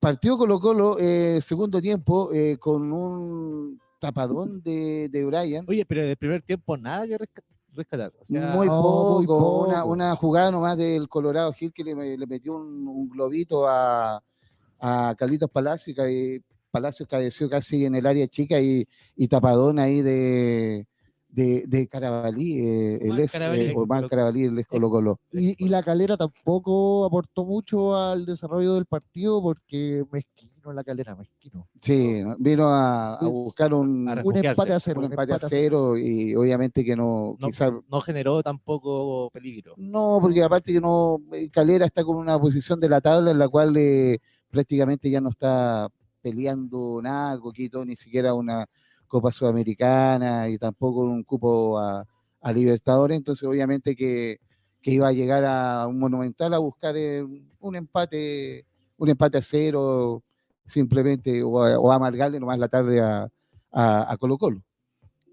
[0.00, 5.64] partió Colo Colo eh, segundo tiempo eh, con un tapadón de, de Brian.
[5.68, 8.12] Oye, pero del primer tiempo nada que resca- rescatar.
[8.20, 9.26] O sea, muy, no, poco, muy
[9.68, 9.92] Una, poco.
[9.92, 14.20] una jugada nomás del Colorado Gil que le, le metió un, un globito a,
[14.80, 16.42] a Carlitos Palacio y cae-
[16.74, 20.86] Palacios cabeció casi en el área chica y, y tapadón ahí de,
[21.28, 25.20] de, de Carabalí, eh, el ex, Carabalí, eh, Omar Carabalí, el ex Colo Colo.
[25.32, 31.14] Y, y la calera tampoco aportó mucho al desarrollo del partido porque mezquino la calera,
[31.14, 31.68] mezquino.
[31.80, 32.36] Sí, ¿no?
[32.38, 34.98] vino a, a buscar un, a Un empate a cero.
[35.00, 39.74] un empate a cero y obviamente que no, no generó tampoco peligro.
[39.76, 43.38] No, porque aparte que no, eh, Calera está con una posición de la tabla en
[43.38, 44.18] la cual eh,
[44.50, 45.88] prácticamente ya no está
[46.24, 48.66] peleando nada, Coquito, ni siquiera una
[49.06, 52.02] Copa Sudamericana y tampoco un cupo a,
[52.40, 54.40] a Libertadores, entonces obviamente que,
[54.80, 57.22] que iba a llegar a un Monumental a buscar eh,
[57.60, 58.64] un empate,
[58.96, 60.22] un empate a cero,
[60.64, 63.28] simplemente, o a, o a amargarle nomás la tarde a,
[63.70, 64.62] a, Colo Colo.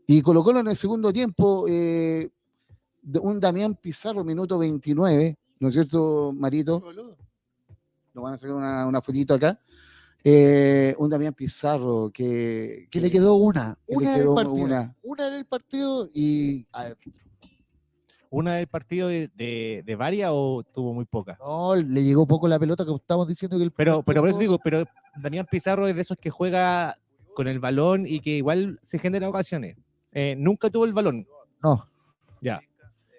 [0.07, 2.29] Y Colo Colo en el segundo tiempo, eh,
[3.21, 6.83] un Damián Pizarro, minuto 29, ¿no es cierto, Marito?
[8.13, 9.57] Nos van a sacar una, una acá.
[10.23, 14.65] Eh, un Damián Pizarro que, Que le quedó una, que le una quedó del partido.
[14.65, 14.95] una.
[15.01, 16.97] Una del partido y a ver,
[18.29, 21.37] ¿Una del partido de, de, de varias o tuvo muy pocas?
[21.39, 24.37] no, le llegó poco la pelota que estamos diciendo que el Pero, pero por eso
[24.39, 24.85] digo, pero
[25.21, 26.97] Damián Pizarro es de esos que juega
[27.33, 29.75] con el balón y que igual se genera ocasiones.
[30.13, 31.25] Eh, nunca tuvo el balón.
[31.63, 31.87] No,
[32.41, 32.61] Ya.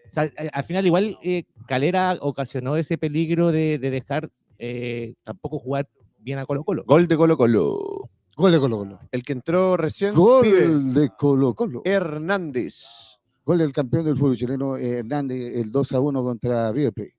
[0.06, 5.14] O sea, a- al final igual eh, Calera ocasionó ese peligro de, de dejar eh,
[5.24, 5.86] tampoco jugar
[6.22, 6.84] bien a Colo Colo.
[6.86, 8.10] Gol de Colo Colo.
[8.36, 9.00] Gol de Colo Colo.
[9.10, 10.14] El que entró recién.
[10.14, 11.82] pibe, Gol de Colo Colo.
[11.84, 13.18] Hernández.
[13.44, 17.16] Gol del campeón del fútbol chileno eh, Hernández, el 2 a 1 contra River Plate.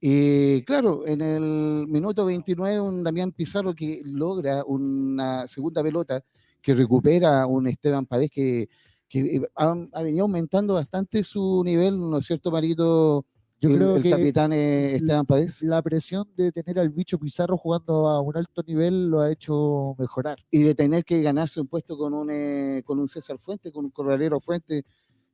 [0.00, 6.22] Y claro, en el minuto 29 un Damián Pizarro que logra una segunda pelota
[6.62, 8.68] que recupera un Esteban Párez que,
[9.08, 13.26] que eh, ha, ha venido aumentando bastante su nivel, ¿no es cierto, Marito?
[13.60, 15.62] Yo el, creo el que capitán eh, Esteban Párez.
[15.62, 19.94] la presión de tener al bicho Pizarro jugando a un alto nivel lo ha hecho
[19.98, 20.38] mejorar.
[20.50, 23.84] y de tener que ganarse un puesto con un, eh, con un César Fuente, con
[23.86, 24.84] un Corralero Fuente,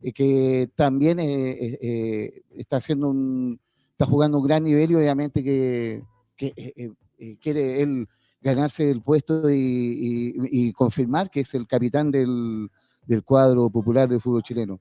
[0.00, 3.60] eh, que también eh, está haciendo un,
[3.92, 6.02] está jugando un gran nivel y obviamente que,
[6.36, 6.92] que,
[7.40, 8.06] quiere él
[8.40, 10.34] ganarse el puesto y, y-
[10.68, 12.68] y confirmar que es el capitán del,
[13.06, 14.80] del cuadro popular del fútbol chileno.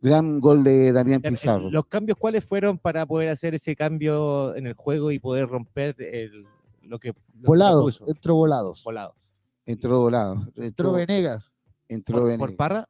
[0.00, 1.70] Gran gol de Damián eh, Pizarro.
[1.70, 5.96] ¿Los cambios cuáles fueron para poder hacer ese cambio en el juego y poder romper
[5.98, 6.44] el,
[6.82, 7.08] lo que...
[7.08, 8.12] lo que Volados, propuso?
[8.14, 8.84] entró volados.
[8.84, 9.14] Volados.
[9.66, 10.34] Entró volado.
[10.56, 11.44] Entró Entró, Venegas.
[11.88, 12.46] entró ¿Por, Venegas.
[12.48, 12.88] por Parra?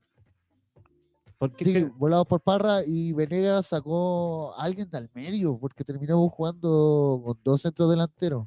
[1.38, 5.84] ¿Por qué Sí, te- volados por Parra y Venegas sacó a alguien del medio porque
[5.84, 8.46] terminamos jugando con dos centros delanteros.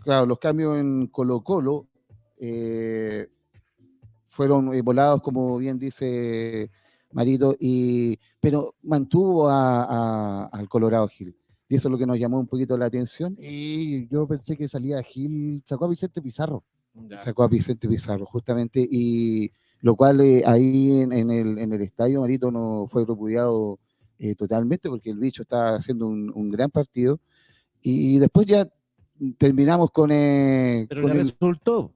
[0.00, 1.86] Claro, los cambios en Colo Colo
[2.38, 3.28] eh,
[4.28, 6.70] fueron eh, volados, como bien dice
[7.12, 11.36] Marito, y, pero mantuvo a- a- al Colorado Gil.
[11.68, 13.36] Y eso es lo que nos llamó un poquito la atención.
[13.38, 16.64] Y yo pensé que salía Gil, sacó a Vicente Pizarro.
[16.94, 17.16] Ya.
[17.16, 19.50] Sacó a Vicente Pizarro, justamente, y
[19.80, 23.78] lo cual eh, ahí en, en el, en el estadio Marito no fue repudiado
[24.18, 27.20] eh, totalmente porque el bicho está haciendo un, un gran partido.
[27.80, 28.68] Y después ya
[29.38, 31.92] terminamos con, eh, Pero con le el, resultó.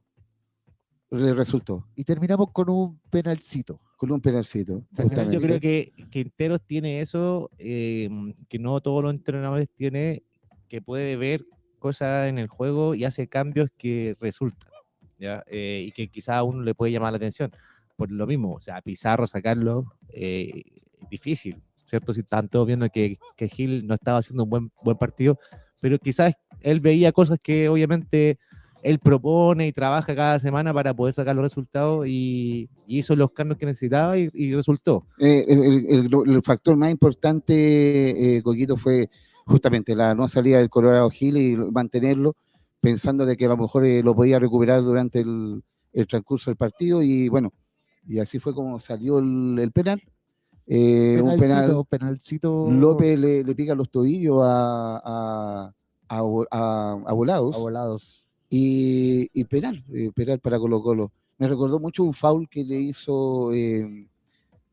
[1.11, 1.87] le resultó.
[1.95, 3.81] Y terminamos con un penalcito.
[3.97, 4.85] Con un penalcito.
[4.95, 8.09] Final yo creo que Quinteros tiene eso eh,
[8.49, 10.23] que no todos los entrenadores tienen,
[10.69, 11.45] que puede ver
[11.79, 14.71] cosas en el juego y hace cambios que resultan,
[15.19, 15.45] ¿ya?
[15.47, 17.53] Eh, y que quizá a uno le puede llamar la atención.
[17.97, 20.65] Por lo mismo, o sea, Pizarro sacarlo, eh,
[21.11, 22.13] difícil, ¿cierto?
[22.13, 25.39] Si están todos viendo que, que Gil no estaba haciendo un buen, buen partido,
[25.81, 28.39] pero quizás él veía cosas que obviamente
[28.85, 33.33] él propone y trabaja cada semana para poder sacar los resultados y, y hizo los
[33.33, 35.07] cambios que necesitaba y, y resultó.
[35.19, 39.09] Eh, el, el- el- el factor más importante, eh, Coquito, fue
[39.47, 42.35] justamente la no salida del Colorado Gil y lo- mantenerlo,
[42.81, 45.63] pensando de que a lo mejor eh, lo podía recuperar durante el,
[45.93, 47.53] el transcurso del partido y bueno,
[48.07, 50.03] y así fue como salió el, el penal.
[50.67, 55.73] Eh, un penal, Penalcito, penalcito López le, le pica los tobillos a, a,
[56.09, 56.19] a,
[56.51, 58.24] a- a Volados a volados.
[58.59, 61.13] Y, y penal, eh, penal para Colo Colo.
[61.39, 64.07] Me recordó mucho un foul que le hizo eh,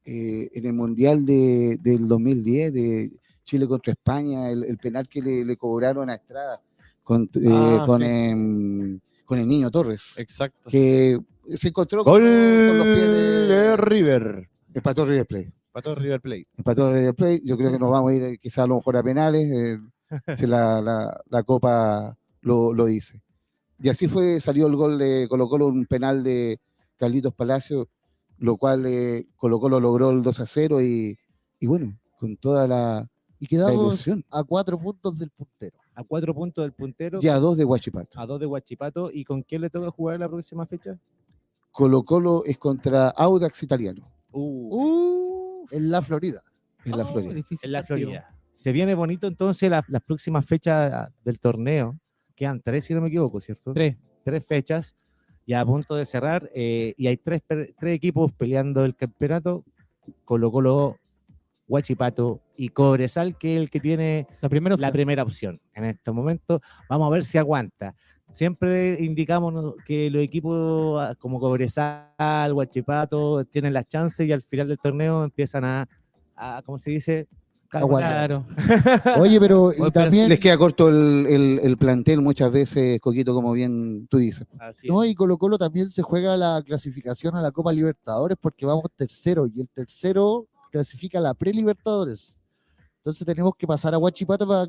[0.06, 3.12] eh, en el Mundial de, del 2010 de
[3.44, 6.62] Chile contra España, el, el penal que le, le cobraron a Estrada
[7.04, 8.08] con, eh, Ah, con, sí.
[8.08, 10.70] em, con el niño Torres, Exacto.
[10.70, 11.18] que
[11.56, 12.22] se encontró con, Gol
[12.68, 13.78] con los pies de de...
[13.78, 14.48] River.
[14.74, 15.52] Empató River Plate.
[15.72, 16.44] Para River Plate.
[16.58, 17.42] Empató River Plate.
[17.44, 19.80] Yo creo que nos vamos a ir quizás a lo mejor a penales, eh,
[20.38, 23.22] si la, la- la Copa lo, lo dice.
[23.84, 26.60] Y así fue, salió el gol de Colo Colo, un penal de
[26.98, 27.90] Carlitos Palacio,
[28.38, 31.18] lo cual eh, Colo Colo logró el 2 a 0 y,
[31.60, 33.10] y bueno, con toda la,
[33.40, 34.26] Y la quedamos ilusión.
[34.30, 35.78] a cuatro puntos del puntero.
[35.96, 38.20] A cuatro puntos del puntero, Ya dos de Huachipato.
[38.20, 39.10] a dos de Huachipato.
[39.12, 40.98] ¿Y con quién le toca jugar la próxima fecha?
[41.72, 46.42] Colo Colo es contra Audax Italiano Uh, En la Florida.
[46.86, 47.44] en la Oh, Florida.
[47.64, 47.84] en la.
[47.84, 48.30] Florida.
[48.56, 51.98] Se viene bonito entonces la- las próximas fechas del torneo.
[52.42, 53.72] Quedan tres, si no me equivoco, ¿cierto?
[53.72, 53.98] Tres.
[54.24, 54.96] Tres fechas
[55.46, 56.50] ya a punto de cerrar.
[56.56, 59.64] eh, y hay tres, tres equipos peleando el campeonato.
[60.26, 60.98] Colo Colo,
[61.68, 64.92] Huachipato y Cobresal, que es el que tiene La primera la opción.
[64.92, 66.64] primera opción en este momento.
[66.90, 67.94] Vamos a ver si aguanta.
[68.32, 74.68] Siempre indicamos que los equipos ah, como Cobresal, Huachipato tienen las chances y al final
[74.68, 75.88] del torneo empiezan a,
[76.36, 77.28] a ¿cómo se dice?
[77.80, 78.28] Aguantar.
[78.28, 78.46] Claro.
[79.22, 83.54] Oye, pero y también, Les queda corto el, el- el plantel muchas veces, Coquito, como
[83.54, 84.46] bien tú dices.
[84.88, 88.84] No, y Colo Colo también se juega la clasificación a la Copa Libertadores porque vamos
[88.96, 92.40] tercero y el tercero clasifica a la pre-Libertadores.
[92.98, 94.68] Entonces tenemos que pasar a Huachipato para,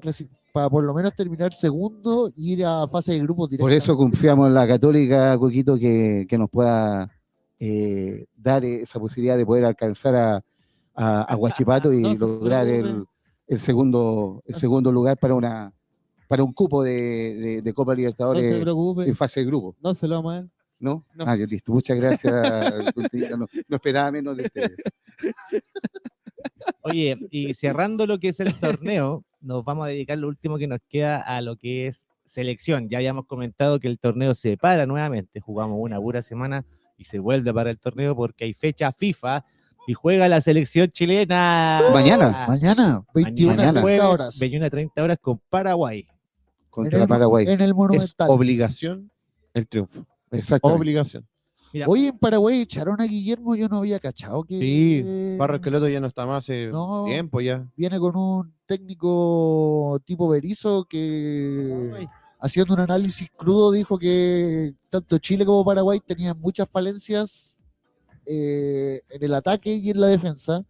[0.53, 4.47] para por lo menos terminar segundo e ir a fase de grupos Por eso confiamos
[4.49, 7.11] en la Católica, Coquito, que, que nos pueda
[7.61, 10.45] eh, dar esa posibilidad de poder alcanzar a,
[10.95, 13.07] a, a Huachipato y No lograr el,
[13.61, 15.73] segundo, el segundo lugar para una
[16.29, 19.05] para un cupo de, de- de Copa No Libertadores preocupe.
[19.07, 20.47] en fase de grupo, No se lo vamos a dar.
[20.79, 21.05] ¿no?
[21.15, 21.25] No.
[21.27, 21.73] Ah, listo.
[21.73, 22.33] Muchas gracias.
[23.39, 24.77] No, no esperaba menos de ustedes.
[26.83, 30.67] Oye, y cerrando lo que es el torneo, nos vamos a dedicar lo último que
[30.67, 32.89] nos queda a lo que es selección.
[32.89, 35.41] Ya habíamos comentado que el torneo se para nuevamente.
[35.41, 36.65] Jugamos una pura semana
[36.97, 39.45] y se vuelve para el torneo porque hay fecha FIFA
[39.87, 41.83] y juega la selección chilena.
[41.93, 42.45] Mañana.
[42.49, 43.81] Mañana, 21 Mañana.
[43.81, 44.39] a 30 horas.
[44.39, 46.07] 21 a 30 horas con Paraguay.
[46.71, 47.47] Contra en el, Paraguay.
[47.49, 48.31] En el Es Monumental.
[48.31, 49.11] obligación
[49.55, 50.07] el triunfo.
[50.31, 50.81] Es Exactamente.
[50.81, 51.27] obligación.
[51.75, 55.89] Mira, Oye, en Paraguay echaron a Guillermo, yo no había cachado que Sí, Barro Esqueloto
[55.89, 57.05] ya no está más hace No.
[57.07, 57.67] tiempo ya.
[57.77, 62.09] viene con un técnico tipo Berizo que
[62.41, 67.52] haciendo un análisis crudo dijo que tanto Chile como Paraguay tenían muchas falencias
[68.27, 70.65] eh, en el ataque y en la defensa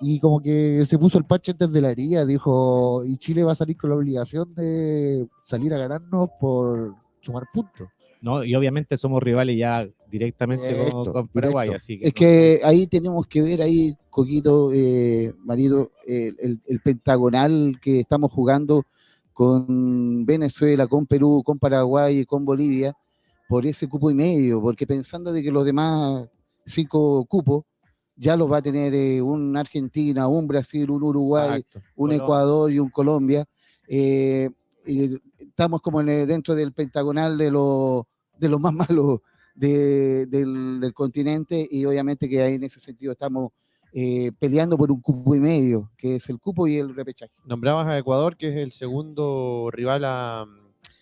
[0.00, 3.52] y como que se puso el parche antes de la herida, dijo, y Chile va
[3.52, 7.88] a salir con la obligación de salir a ganarnos por sumar puntos.
[8.20, 11.84] No, y obviamente somos rivales ya directamente con- Directo, con, Paraguay, directo.
[11.84, 18.00] así que Es que ahí tenemos que ver ahí, Coquito, eh, marido, el pentagonal que
[18.00, 18.84] estamos jugando
[19.32, 22.96] con Venezuela, con Perú, con Paraguay y con Bolivia,
[23.48, 26.28] por ese cupo y medio, porque pensando de que los demás
[26.68, 27.64] cinco cupos
[28.16, 31.78] ya los va a tener eh, un Argentina, un Brasil, un Uruguay, Exacto.
[31.94, 32.16] un Colombia.
[32.24, 33.44] Ecuador y un Colombia.
[33.86, 34.50] eh,
[34.86, 38.04] y estamos como en el- dentro del pentagonal de los
[38.38, 39.20] de los más malos
[39.54, 43.50] de- del, del continente y obviamente que ahí en ese sentido estamos
[43.92, 47.32] eh, peleando por un cupo y medio, que es el cupo y el repechaje.
[47.46, 50.44] Nombrabas a Ecuador, que es el segundo rival a,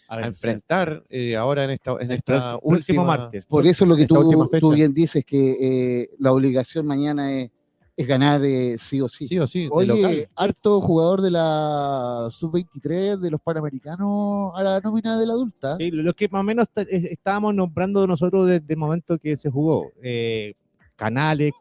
[0.08, 3.04] A enfrentar eh, ahora en esta, en esta próximo- última.
[3.04, 3.46] martes.
[3.46, 5.56] Por eso lo que tú, tú bien dices, que
[6.02, 7.50] eh, la obligación mañana es,
[7.96, 9.26] es ganar eh, sí o sí.
[9.26, 10.28] Sí o sí, Oye, local.
[10.36, 15.76] harto jugador de la sub-23, de los panamericanos, a la nómina de la adulta.
[15.76, 19.90] Sí, lo que más o menos estábamos nombrando nosotros desde el momento que se jugó.
[20.02, 20.54] Eh,
[20.94, 21.52] Canales,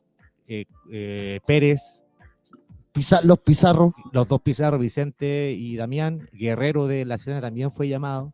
[0.47, 1.81] eh, eh, Pérez,
[3.23, 3.93] los Pizarro.
[4.13, 8.33] los dos Pizarro, Vicente y Damián, Guerrero de la Serena también fue llamado.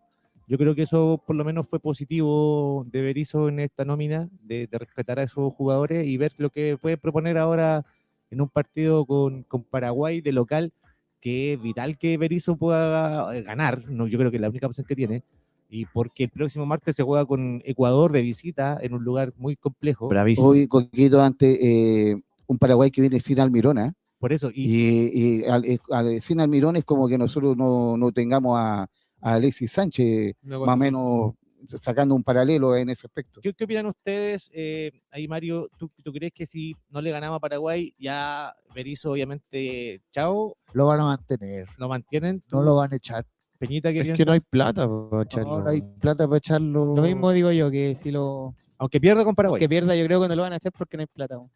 [0.51, 4.67] Yo creo que eso por lo menos fue positivo de Berizzo en esta nómina, de,
[4.67, 7.85] de respetar a esos jugadores y ver lo que puede proponer ahora
[8.29, 10.73] en un partido con, con Paraguay de local,
[11.21, 13.85] que es vital que Berizzo pueda eh, ganar.
[13.87, 15.23] No, yo creo que es la única opción que tiene.
[15.69, 19.55] Y porque el próximo martes se juega con Ecuador de visita en un lugar muy
[19.55, 20.09] complejo.
[20.09, 20.49] Bravísimo.
[20.49, 23.93] Hoy, Coquito, ante eh, un Paraguay que viene sin Almirón, ¿ah?
[24.19, 27.95] Por eso, y, Y, y al- es- al- sin Almirón es como que nosotros no,
[27.95, 28.89] no tengamos a,
[29.21, 31.33] a Alexis Sánchez más o menos
[31.79, 33.39] sacando un paralelo en ese aspecto.
[33.39, 34.49] ¿Qué, qué opinan ustedes?
[34.53, 39.11] Eh, ahí, Mario, ¿tú, tú crees que si no le ganamos a Paraguay, ya Berizzo,
[39.11, 41.67] obviamente, chao, Lo van a mantener.
[41.77, 42.41] lo mantienen?
[42.51, 43.25] No ¿Tú, lo van a echar.
[43.59, 44.17] Peñita, ¿qué Es piensas?
[44.17, 45.59] que no hay plata para No, echarlo.
[45.61, 46.95] no hay plata para echarlo.
[46.95, 49.59] Lo mismo digo yo, que si lo Aunque pierda con Paraguay.
[49.59, 51.35] que pierda, yo creo que no lo van a hacer porque no hay plata.
[51.35, 51.47] aún.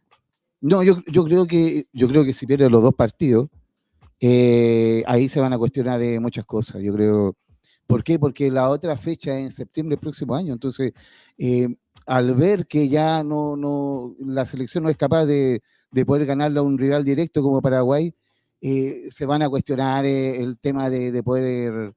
[0.60, 3.48] No, yo, yo creo que yo creo que si pierde los dos partidos,
[4.20, 6.80] eh, ahí se van a cuestionar eh, muchas cosas.
[6.80, 7.34] Yo creo.
[7.86, 8.18] ¿Por qué?
[8.18, 10.52] Porque la otra fecha es en septiembre del próximo año.
[10.52, 10.92] Entonces,
[11.38, 11.68] eh,
[12.06, 16.58] al ver que ya no, no, la selección no es capaz de, de poder ganarle
[16.58, 18.14] a un rival directo como Paraguay,
[18.60, 21.94] eh, se van a cuestionar eh, el tema de, de poder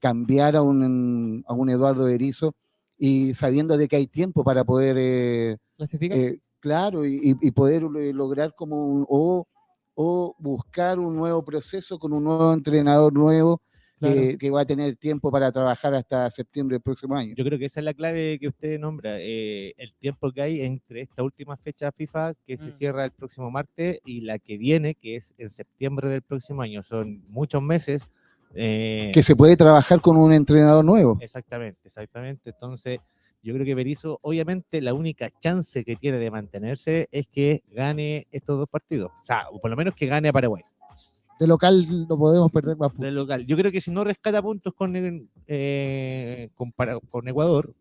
[0.00, 2.54] cambiar a un, a un Eduardo Berizzo
[2.98, 6.14] y sabiendo de que hay tiempo para poder eh, ¿Clasifica?
[6.14, 9.46] eh, claro, y, poder lograr como un, o,
[9.94, 13.60] o buscar un nuevo proceso con un nuevo entrenador nuevo
[13.98, 14.20] Claro.
[14.20, 17.32] eh, que va a tener tiempo para trabajar hasta septiembre del próximo año.
[17.36, 20.60] Yo creo que esa es la clave que usted nombra, eh, el tiempo que hay
[20.62, 22.72] entre esta última fecha FIFA que se Mm.
[22.72, 26.82] cierra el próximo martes y la que viene, que es en septiembre del próximo año.
[26.82, 28.08] Son muchos meses.
[28.56, 31.18] eh, Que se puede trabajar con un entrenador nuevo.
[31.20, 32.50] Exactamente, exactamente.
[32.50, 33.00] Entonces,
[33.42, 38.26] yo creo que Berizzo, obviamente, la única chance que tiene de mantenerse es que gane
[38.30, 39.10] estos dos partidos.
[39.20, 40.62] O sea, o por lo menos que gane a Paraguay,
[41.38, 43.04] De local no podemos perder más puntos.
[43.04, 43.46] del local.
[43.46, 44.92] Yo creo que si no rescata puntos con,
[45.48, 46.72] eh, con,
[47.08, 47.74] con Ecuador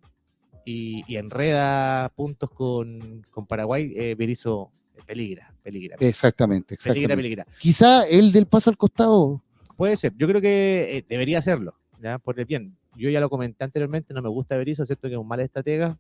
[0.66, 4.72] y, y enreda puntos con, con Paraguay, eh, Berizzo
[5.06, 5.98] peligra, peligra.
[6.00, 7.16] Exactamente, Peligra, exactamente.
[7.16, 7.48] peligra.
[7.60, 9.42] Quizá el del paso al costado.
[9.78, 10.14] Puede ser.
[10.18, 12.18] Yo creo que eh, debería hacerlo, ¿ya?
[12.20, 12.76] Por el bien.
[12.96, 15.98] Yo ya lo comenté anteriormente, no me gusta Berizzo, cierto que es un mal estratega,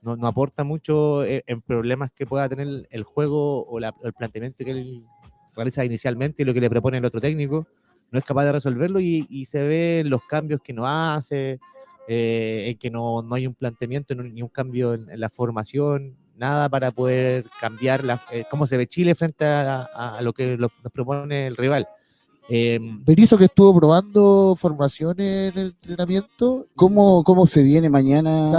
[0.00, 4.06] no, no aporta mucho eh, en problemas que pueda tener el- juego o, la- o
[4.06, 5.04] el planteamiento que él
[5.54, 7.66] realiza inicialmente y lo que le propone el otro técnico.
[8.10, 11.58] No es capaz de resolverlo y, y se ven los cambios que no hace,
[12.08, 15.30] eh, en que no, no hay un planteamiento no- ni un cambio en, en la
[15.30, 20.22] formación, nada para poder cambiar la, eh, cómo se ve Chile frente a, a- a
[20.22, 21.86] lo que lo- nos propone el rival.
[23.04, 26.66] Berizzo que estuvo probando formaciones en el entrenamiento.
[26.74, 28.50] ¿Cómo, ¿Cómo se viene mañana,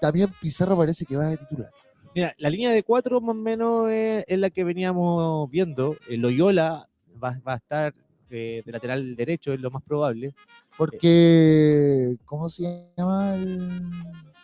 [0.00, 1.70] también Pizarro parece que va de titular.
[2.18, 5.96] Mira, la línea de cuatro más o menos es, es la que veníamos viendo.
[6.08, 6.88] El Loyola
[7.22, 7.94] va, va a estar
[8.28, 10.34] eh, de lateral derecho, es lo más probable.
[10.76, 13.34] Porque, ¿cómo se llama?
[13.36, 13.88] el-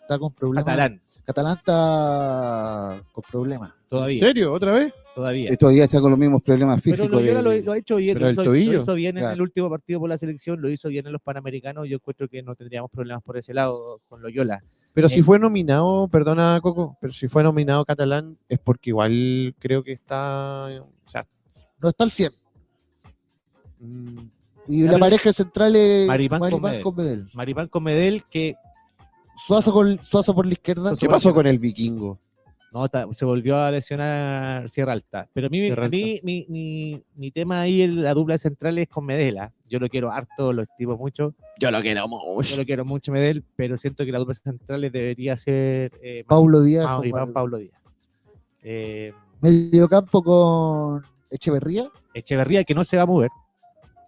[0.02, 0.64] Está con problemas.
[0.64, 3.70] Catalán, Catalán está con problemas.
[3.72, 4.52] ¿En todavía, serio?
[4.52, 4.92] ¿Otra vez?
[5.16, 5.50] todavía.
[5.50, 7.10] Eh, Todavía está con los mismos problemas Pero físicos.
[7.22, 8.82] Loyola de- lo, lo ha hecho bien, Pero lo el hizo, lo tobillo.
[8.82, 11.88] hizo bien en el último partido por la selección, lo hizo bien en los Panamericanos,
[11.88, 14.62] yo encuentro que no tendríamos problemas por ese lado con Loyola.
[14.94, 19.82] Pero si fue nominado, perdona Coco, pero si fue nominado catalán es porque igual creo
[19.82, 21.26] que está, o sea,
[21.82, 22.30] No está al 100.
[23.80, 24.18] mm,
[24.68, 26.82] Y la pareja central es Maripán con Maripán Medel.
[26.84, 27.26] con Medel.
[27.34, 28.54] Maripán con Medel, que
[29.46, 30.94] Suazo, con, Suazo por la izquierda.
[30.98, 32.18] ¿qué pasó con el vikingo?
[32.74, 35.28] No, ta- se volvió a lesionar Sierra Alta.
[35.32, 38.76] Pero a mí, Sierra a mí mi, mi- mi tema ahí, en la dupla central
[38.78, 39.52] es con Medela.
[39.70, 41.34] Yo lo quiero harto, lo estimo mucho.
[41.60, 42.56] Yo lo quiero Yo mucho.
[42.56, 46.84] lo quiero mucho Medel, pero siento que la dupla central debería ser eh, Paulo Díaz.
[46.86, 47.32] Mau- con y Pau- Manuel.
[47.32, 47.80] Pablo Díaz.
[48.62, 53.30] Eh, Mediocampo con Echeverría Echeverría, que no se va a mover.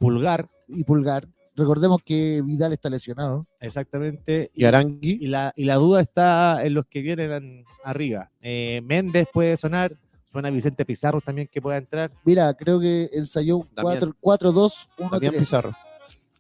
[0.00, 1.26] Pulgar, y Pulgar.
[1.57, 3.44] Recordemos que Vidal está lesionado.
[3.61, 4.50] exactamente.
[4.54, 8.30] Y Arangui, y la, y la duda está en los que vienen arriba.
[8.42, 9.96] Eh, Méndez puede sonar,
[10.30, 12.12] suena Vicente Pizarro también que pueda entrar.
[12.24, 14.12] Mira, creo que ensayó un Damián.
[14.20, 15.11] 4 4-2-1-3.
[15.11, 15.72] Damián Pizarro.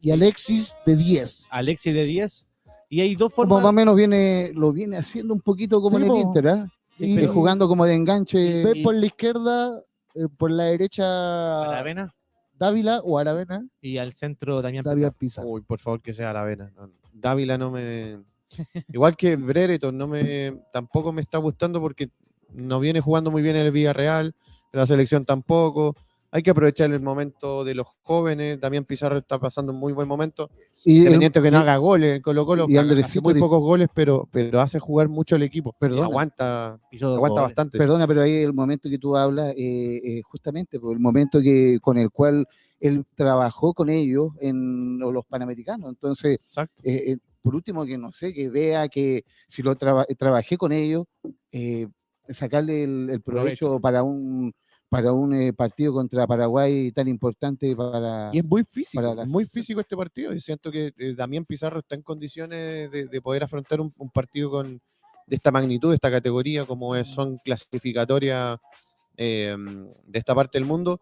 [0.02, 1.48] Y Alexis de 10.
[1.50, 2.48] Alexis de 10.
[2.90, 3.62] Y hay dos Como formas.
[3.64, 6.16] más o menos viene, lo viene haciendo un poquito como Sí, en el.
[6.18, 6.66] Inter, ¿ah?
[6.96, 8.62] Sí, Eh, pero- jugando como de enganche.
[8.64, 9.82] Ven por la izquierda,
[10.14, 12.14] eh, por la derecha Aravena
[12.58, 15.18] Dávila o Aravena, y al centro Damián Dávila Pizarro.
[15.18, 15.48] Pizarro.
[15.48, 16.72] Uy, por favor que sea la vena.
[17.12, 18.20] Dávila no me.
[18.92, 22.10] Igual que Brereton, no me, tampoco me está gustando porque
[22.50, 24.34] no viene jugando muy bien en el Villarreal,
[24.72, 25.96] en la selección tampoco.
[26.36, 28.60] Hay que aprovechar el momento de los jóvenes.
[28.60, 30.50] También Pizarro está pasando un muy buen momento.
[30.84, 33.88] y el- Independiente que no haga goles en Colo Colo, y hace muy pocos goles,
[33.94, 35.70] pero, pero hace jugar mucho el equipo.
[35.70, 36.04] Y Perdona.
[36.04, 37.42] aguanta, aguanta goles.
[37.42, 37.78] bastante.
[37.78, 41.78] Perdona, pero ahí el momento que tú hablas, eh, eh, justamente por el momento que
[41.80, 42.44] con el cual
[42.80, 45.88] él trabajó con ellos en los Panamericanos.
[45.88, 46.82] Entonces, Exacto.
[46.84, 50.70] eh, eh, por último, que no sé, que vea que si lo traba- trabajé con
[50.72, 51.06] ellos,
[51.50, 51.86] eh,
[52.28, 54.52] sacarle el, el provecho para un
[54.88, 58.30] para un eh, partido contra Paraguay tan importante para...
[58.32, 60.32] Y es muy físico, la muy físico este partido.
[60.32, 64.10] Y siento que eh, Damián Pizarro está en condiciones de, de poder afrontar un, un
[64.10, 64.80] partido con
[65.26, 68.58] de esta magnitud, de esta categoría, como es- son clasificatorias
[69.16, 69.56] eh,
[70.06, 71.00] de esta parte del mundo.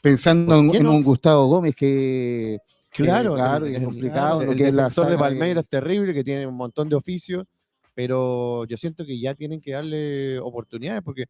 [0.00, 2.58] Pensando ¿Por en, un Gustavo Gómez que...
[2.90, 4.44] Claro, claro, el- y es el- complicado.
[4.44, 7.44] lo El que la defensor de Palmeiras es terrible, que tiene un montón de oficios,
[7.94, 11.24] pero yo siento que ya tienen que darle oportunidades porque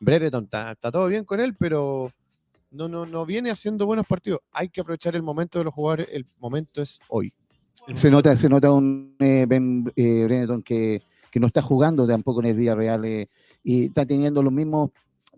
[0.00, 2.10] Brereton está, todo bien con él, pero
[2.70, 4.40] no, no, no viene haciendo buenos partidos.
[4.52, 7.32] Hay que aprovechar el momento de los jugadores, el momento es hoy.
[7.94, 12.40] Se nota, se nota un eh, Ben eh, Brereton que, que no está jugando tampoco
[12.40, 13.28] en el Villarreal eh,
[13.62, 14.90] y está teniendo los mismos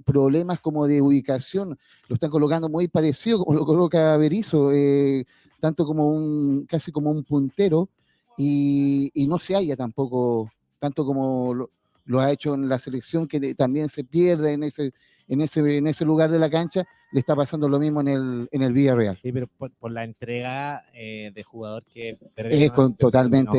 [0.04, 1.78] problemas como de ubicación.
[2.08, 5.24] Lo están colocando muy parecido como lo coloca Berizzo, eh,
[5.60, 7.88] tanto como un, casi como un puntero
[8.36, 11.68] y, y no se halla tampoco, tanto como
[12.06, 14.92] lo ha hecho en la selección, que también se pierde en ese,
[15.28, 18.48] en ese, en ese lugar de la cancha, le está pasando lo mismo en el,
[18.50, 19.16] en el Villarreal.
[19.22, 23.50] Sí, pero por, por la entrega eh, de jugador que Es con- totalmente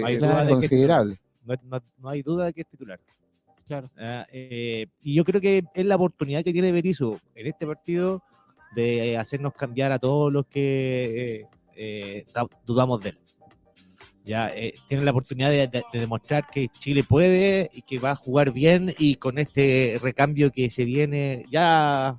[0.00, 1.16] no eh, que- considerable.
[1.44, 3.00] no, no- no hay duda de que es titular.
[3.66, 3.88] Claro.
[3.96, 8.22] Ah, eh, y yo creo que es la oportunidad que tiene Berizzo en este partido
[8.74, 13.18] de hacernos cambiar a todos los que eh, eh, da- dudamos de él.
[14.24, 18.16] Ya eh, la oportunidad de, de- de demostrar que Chile puede y que va a
[18.16, 22.16] jugar bien y con este recambio que se viene ya,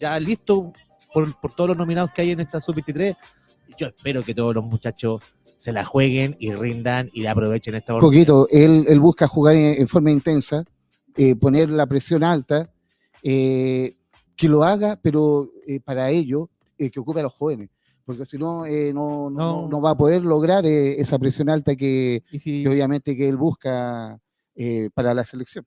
[0.00, 0.72] ya listo
[1.12, 3.16] por, por todos los nominados que hay en esta sub-23.
[3.78, 5.20] Yo espero que todos los muchachos
[5.56, 8.26] se la jueguen y rindan y la aprovechen esta oportunidad.
[8.26, 10.64] Coquito, él, busca jugar en, forma intensa,
[11.16, 12.68] eh, poner la presión alta,
[13.22, 13.94] eh,
[14.36, 17.70] que lo haga, pero eh, para ello que ocupe a los jóvenes,
[18.04, 19.68] porque si no, eh, no, no, No.
[19.68, 23.28] no va a poder lograr eh, esa presión alta que, Y si, que obviamente que
[23.28, 24.18] él busca
[24.54, 25.64] eh, para la selección.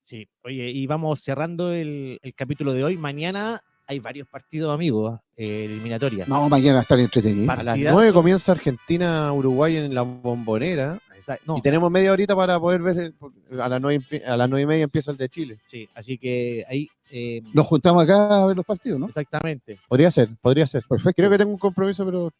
[0.00, 2.96] Sí, oye, y vamos cerrando el, el capítulo de hoy.
[2.96, 6.28] Mañana hay varios partidos, amigos, eh, eliminatorias.
[6.28, 7.46] No, mañana va a estar entretenido.
[7.46, 7.94] Par- A las Partidazo.
[7.96, 10.98] 9 comienza Argentina-Uruguay en la bombonera.
[11.46, 13.12] No, Y tenemos media horita para poder ver.
[13.60, 15.58] a las 9, a las 9 y media empieza el de Chile.
[15.66, 16.88] sí, así que ahí.
[17.10, 19.06] Eh, Nos juntamos acá a ver los partidos, ¿no?
[19.06, 19.78] Exactamente.
[19.88, 20.82] Podría ser, podría ser.
[20.88, 21.16] Perfecto.
[21.16, 22.30] Creo que tengo un compromiso, pero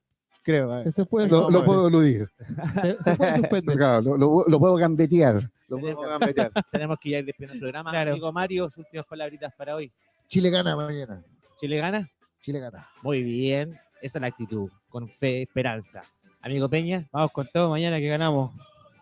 [0.43, 0.91] creo.
[0.91, 2.29] se puede, lo, puedo eludir,
[2.83, 3.77] se- se puede suspender.
[3.77, 5.51] Claro, lo, lo- lo puedo gambetear.
[5.69, 6.51] Lo puedo gambetear.
[6.73, 7.91] Tenemos que ya ir despidiendo el programa.
[7.91, 8.13] Claro.
[8.13, 9.93] Amigo Mario, sus últimas palabritas para hoy.
[10.27, 11.23] Chile gana mañana.
[11.57, 12.09] ¿Chile gana?
[12.41, 12.89] Chile gana.
[13.03, 13.79] Muy bien.
[14.01, 16.03] Esa es la actitud, con fe, esperanza.
[16.41, 18.53] Amigo Peña, Vamos con todo mañana que ganamos.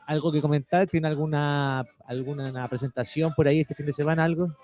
[0.06, 0.86] ¿algo que comentar?
[0.86, 4.22] ¿Tiene alguna, alguna presentación por ahí este fin de semana?
[4.24, 4.54] ¿Algo?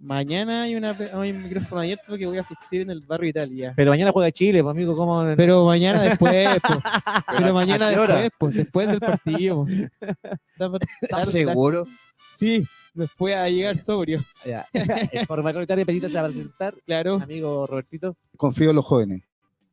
[0.00, 3.72] Mañana hay, una, hay un micrófono abierto porque voy a asistir en el barrio Italia.
[3.74, 5.24] Pero mañana juega Chile, pues, amigo, ¿cómo?
[5.36, 6.78] Pero mañana después, pues.
[7.38, 9.66] Pero mañana después, pues, después del partido.
[11.02, 11.86] ¿Estás seguro?
[12.38, 14.20] Sí, después a llegar sobrio.
[14.46, 14.68] Ya.
[15.26, 16.74] Por mayoritaria Perita se va a presentar.
[16.86, 17.16] Claro.
[17.20, 18.16] Amigo Robertito.
[18.36, 19.22] Confío en los jóvenes.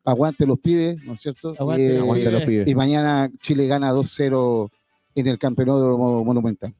[0.03, 1.55] Aguante los pibes, ¿no es cierto?
[1.59, 2.67] Aguante los Aguante los pibes.
[2.67, 4.69] Y mañana Chile gana 2-0
[5.15, 6.73] en el campeonato Mo- monumental.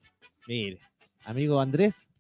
[0.48, 0.80] Mire.
[1.26, 2.12] Amigo Andrés.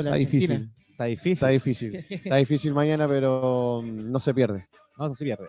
[0.00, 0.70] Está difícil.
[0.90, 1.32] Está difícil.
[1.32, 2.06] Está difícil.
[2.08, 4.66] Está difícil mañana, pero mm, no se pierde.
[4.96, 5.48] No, no se pierde.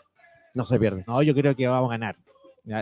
[0.53, 1.03] No se pierde.
[1.07, 2.15] No, yo creo que vamos a ganar.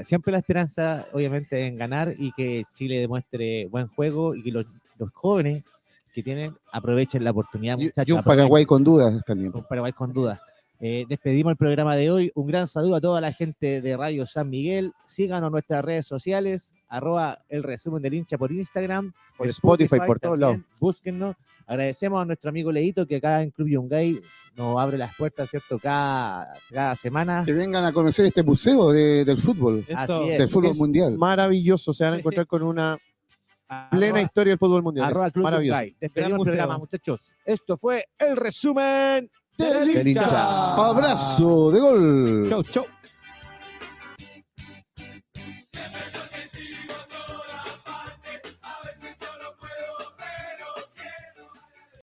[0.03, 4.65] Siempre la esperanza, obviamente, en ganar y que Chile demuestre buen juego y que los,
[4.97, 5.63] los jóvenes
[6.13, 7.77] que tienen aprovechen la oportunidad.
[7.77, 8.39] Muchachos, y un aprovechen.
[8.39, 9.51] Paraguay con dudas también.
[9.51, 10.39] con Paraguay con dudas.
[10.79, 12.31] Eh, despedimos el programa de hoy.
[12.35, 14.93] Un gran saludo a toda la gente de Radio San Miguel.
[15.05, 20.19] Síganos en nuestras redes sociales, arroba el resumen del hincha por Instagram, Por Spotify, por
[20.19, 20.57] todos lados.
[20.79, 21.35] Búsquennos.
[21.67, 24.19] Agradecemos a nuestro amigo Leito que acá en Club Yungay
[24.55, 25.77] nos abre las puertas, ¿cierto?
[25.77, 27.43] Cada, cada semana.
[27.45, 30.39] Que vengan a conocer este museo de- del fútbol, Así es.
[30.39, 31.17] del fútbol es mundial.
[31.17, 31.93] Maravilloso.
[31.93, 32.97] Se van a encontrar con una
[33.91, 35.05] plena Arroba- historia del fútbol mundial.
[35.05, 35.79] Es arroba Club Maravilloso.
[35.81, 35.97] Yungay.
[35.99, 37.21] Despedimos Gran el programa, muchachos.
[37.45, 40.73] Esto fue el resumen Del hincha.
[40.75, 42.45] Abrazo de gol.
[42.49, 42.85] Chau, chau.